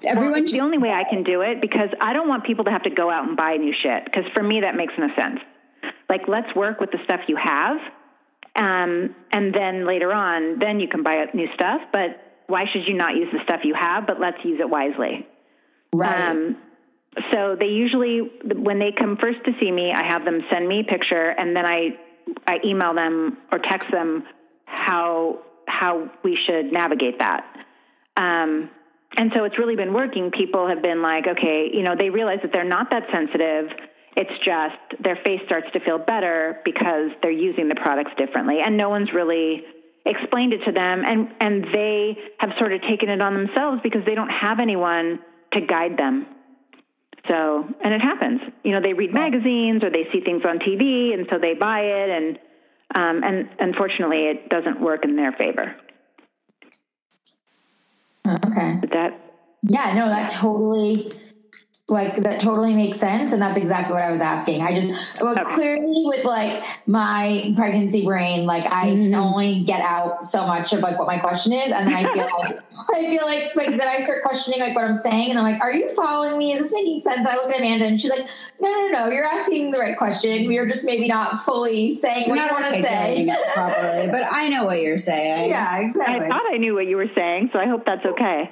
[0.04, 2.72] Everyone it's the only way I can do it because I don't want people to
[2.72, 4.06] have to go out and buy new shit.
[4.06, 5.40] Because for me, that makes no sense.
[6.10, 7.78] Like, let's work with the stuff you have,
[8.56, 11.82] um, and then later on, then you can buy new stuff.
[11.92, 14.06] But why should you not use the stuff you have?
[14.06, 15.26] But let's use it wisely.
[15.94, 16.32] right.
[16.32, 16.58] Um,
[17.32, 20.82] so they usually, when they come first to see me, I have them send me
[20.82, 21.90] a picture, and then I,
[22.48, 24.24] I email them or text them
[24.66, 27.46] how how we should navigate that.
[28.18, 28.70] Um,
[29.18, 30.32] and so it's really been working.
[30.32, 33.70] People have been like, okay, you know, they realize that they're not that sensitive.
[34.16, 38.78] It's just their face starts to feel better because they're using the products differently, and
[38.78, 39.64] no one's really
[40.06, 44.02] explained it to them, and and they have sort of taken it on themselves because
[44.06, 45.20] they don't have anyone
[45.54, 46.28] to guide them.
[47.28, 48.42] So, and it happens.
[48.64, 51.82] You know, they read magazines or they see things on TV, and so they buy
[51.82, 52.40] it, and
[52.96, 55.76] um, and unfortunately, it doesn't work in their favor.
[58.28, 58.80] okay.
[58.92, 59.20] That
[59.64, 61.12] Yeah, no, that totally
[61.94, 64.62] like that totally makes sense and that's exactly what I was asking.
[64.62, 64.90] I just
[65.22, 65.44] well, Okay.
[65.54, 69.16] clearly with like my pregnancy brain, like I can mm-hmm.
[69.16, 72.28] only get out so much of like what my question is and then I feel
[72.40, 72.60] like
[72.94, 75.62] I feel like like then I start questioning like what I'm saying and I'm like,
[75.62, 76.54] are you following me?
[76.54, 77.20] Is this making sense?
[77.20, 78.28] And I look at Amanda and she's like,
[78.60, 80.52] no, no, no, you're asking the right question.
[80.52, 83.36] You're just maybe not fully saying what not you want to say.
[83.54, 85.34] properly, but I know what you're saying.
[85.54, 86.26] Yeah, exactly.
[86.26, 88.50] I thought I knew what you were saying, so I hope that's okay.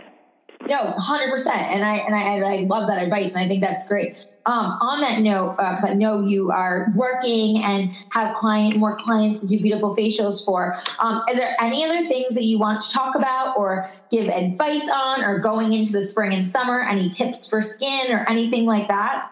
[0.72, 3.61] No, hundred percent, and I and I, and I love that advice, and I think
[3.61, 4.15] that's great.
[4.45, 9.41] Um, on that note, because I know you are working and have client more clients
[9.41, 10.78] to do beautiful facials for.
[11.01, 14.89] Um, is there any other things that you want to talk about or give advice
[14.89, 16.80] on, or going into the spring and summer?
[16.80, 19.30] Any tips for skin or anything like that?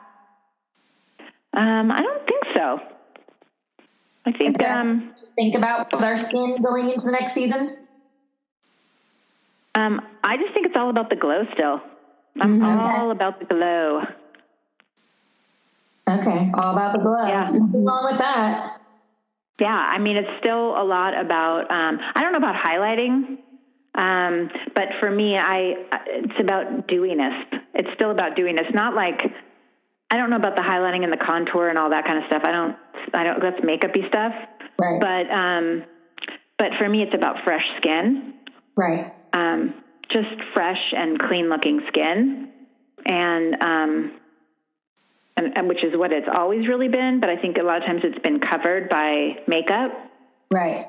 [1.53, 2.81] Um, I don't think so.
[4.25, 7.87] I think um, Think about with our skin going into the next season.
[9.79, 11.81] Um, I just think it's all about the glow still.
[12.41, 14.01] I'm all about the glow.
[16.07, 17.27] Okay, all about the glow.
[17.27, 17.49] Yeah.
[17.51, 18.81] Nothing wrong with that.
[19.59, 21.69] Yeah, I mean, it's still a lot about.
[21.69, 23.37] Um, I don't know about highlighting,
[23.93, 25.75] um, but for me, I
[26.07, 27.33] it's about dewiness.
[27.73, 29.19] It's still about dewiness, not like
[30.11, 32.43] I don't know about the highlighting and the contour and all that kind of stuff.
[32.45, 32.75] I don't.
[33.13, 33.41] I don't.
[33.41, 34.33] That's makeupy stuff.
[34.79, 34.99] Right.
[34.99, 35.83] But um,
[36.57, 38.33] but for me, it's about fresh skin.
[38.75, 39.13] right.
[39.33, 39.73] Um,
[40.11, 42.51] just fresh and clean looking skin
[43.05, 44.11] and, um,
[45.37, 47.83] and and which is what it's always really been but i think a lot of
[47.83, 49.91] times it's been covered by makeup
[50.51, 50.85] Right.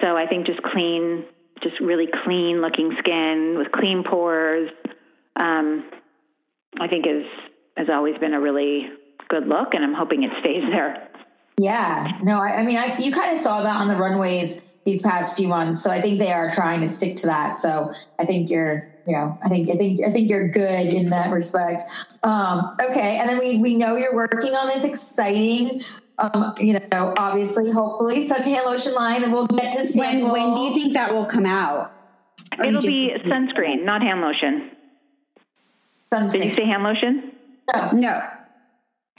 [0.00, 1.24] so i think just clean
[1.62, 4.70] just really clean looking skin with clean pores
[5.40, 5.88] um,
[6.80, 7.24] i think is
[7.76, 8.90] has always been a really
[9.28, 11.08] good look and i'm hoping it stays there
[11.58, 12.18] Yeah.
[12.22, 15.36] No, I, I mean, I, you kind of saw that on the runways these past
[15.36, 15.82] few months.
[15.82, 17.58] So I think they are trying to stick to that.
[17.58, 21.10] So I think you're, you know, I think, I think, I think you're good in
[21.10, 21.82] that respect.
[22.22, 23.18] Um, okay.
[23.18, 25.84] And then we, we know you're working on this exciting,
[26.18, 29.98] um, you know, obviously, hopefully suntan lotion line that we'll get to see.
[29.98, 31.92] When when do you think that will come out?
[32.58, 34.70] Or it'll be sunscreen not hand lotion
[36.12, 36.30] Sunscreen.
[36.32, 36.54] did you Sunscreen.
[36.56, 37.32] say hand lotion
[37.74, 37.90] No.
[37.92, 38.22] No.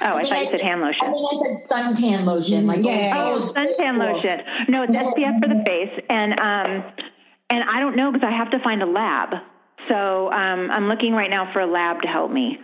[0.04, 2.68] Oh i, think thought you said hand lotion I think I said suntan lotion.
[2.68, 4.14] Like, Yeah, yeah, Oh, old suntan school.
[4.14, 4.40] lotion.
[4.70, 6.84] No, it's SPF for the face, and um,
[7.50, 9.30] and I don't know because I have to find a lab.
[9.90, 12.58] So um, I'm looking right now for a lab to help me.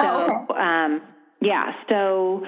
[0.00, 0.06] So
[0.48, 1.02] Oh, um,
[1.40, 2.44] yeah, so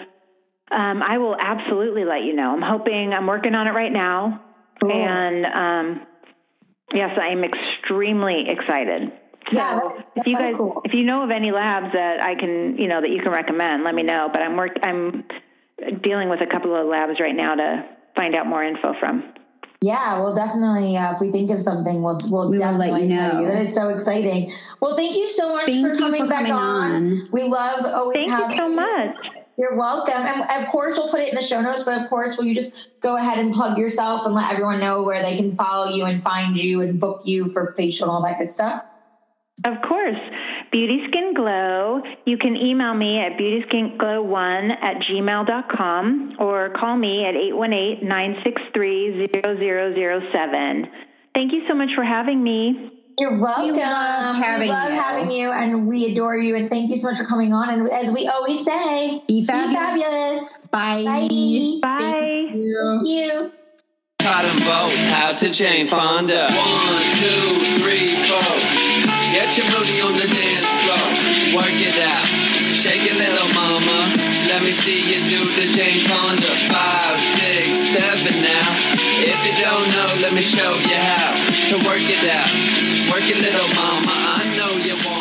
[0.70, 2.52] um, I will absolutely let you know.
[2.52, 4.42] I'm hoping I'm working on it right now,
[4.80, 4.92] Cool.
[4.92, 6.06] and um,
[6.94, 9.12] yes, I am extremely excited.
[9.50, 10.80] So Yeah, that- if you guys, cool.
[10.84, 13.84] if you know of any labs that I can, you know, that you can recommend,
[13.84, 14.28] let me know.
[14.32, 15.24] But I'm work, I'm
[16.02, 17.84] dealing with a couple of labs right now to
[18.16, 19.22] find out more info from.
[19.82, 20.96] Yeah, well, definitely.
[20.96, 23.40] Uh, if we think of something, we'll we'll We will let definitely you tell know.
[23.42, 23.46] you.
[23.48, 24.52] That is so exciting.
[24.80, 26.92] Well, thank you so much Thank for you coming for back coming on.
[26.94, 27.28] on.
[27.30, 29.16] We love always Thank having you so much.
[29.58, 30.14] You're welcome.
[30.22, 31.82] And of course, we'll put it in the show notes.
[31.84, 35.02] But of course, will you just go ahead and plug yourself and let everyone know
[35.02, 38.22] where they can follow you and find you and book you for facial and all
[38.22, 38.84] that good stuff?
[39.64, 40.18] Of course.
[40.70, 42.02] Beauty Skin Glow.
[42.26, 50.86] You can email me at beautyskinglow1 at gmail.com or call me at 818 963 0007.
[51.34, 52.92] Thank you so much for having me.
[53.18, 53.76] You're welcome.
[53.76, 55.00] love having we love you.
[55.00, 56.54] having you, and we adore you.
[56.54, 57.70] And thank you so much for coming on.
[57.70, 60.66] And as we always say, Be be fabulous.
[60.66, 60.66] fabulous.
[60.68, 61.02] Bye.
[61.04, 61.78] Bye.
[61.82, 62.48] Bye.
[62.52, 63.52] Thank you.
[64.18, 66.46] Taught them both how to Jane Fonda.
[66.50, 68.75] One, two, three, four.
[69.36, 71.60] Get your booty on the dance floor.
[71.60, 72.24] Work it out.
[72.72, 74.10] Shake it, little mama.
[74.48, 76.48] Let me see you do the Jane Fonda.
[76.72, 78.68] Five, six, seven now.
[79.20, 81.36] If you don't know, let me show you how
[81.68, 82.48] to work it out.
[83.12, 84.08] Work it, little mama.
[84.08, 85.15] I know you want.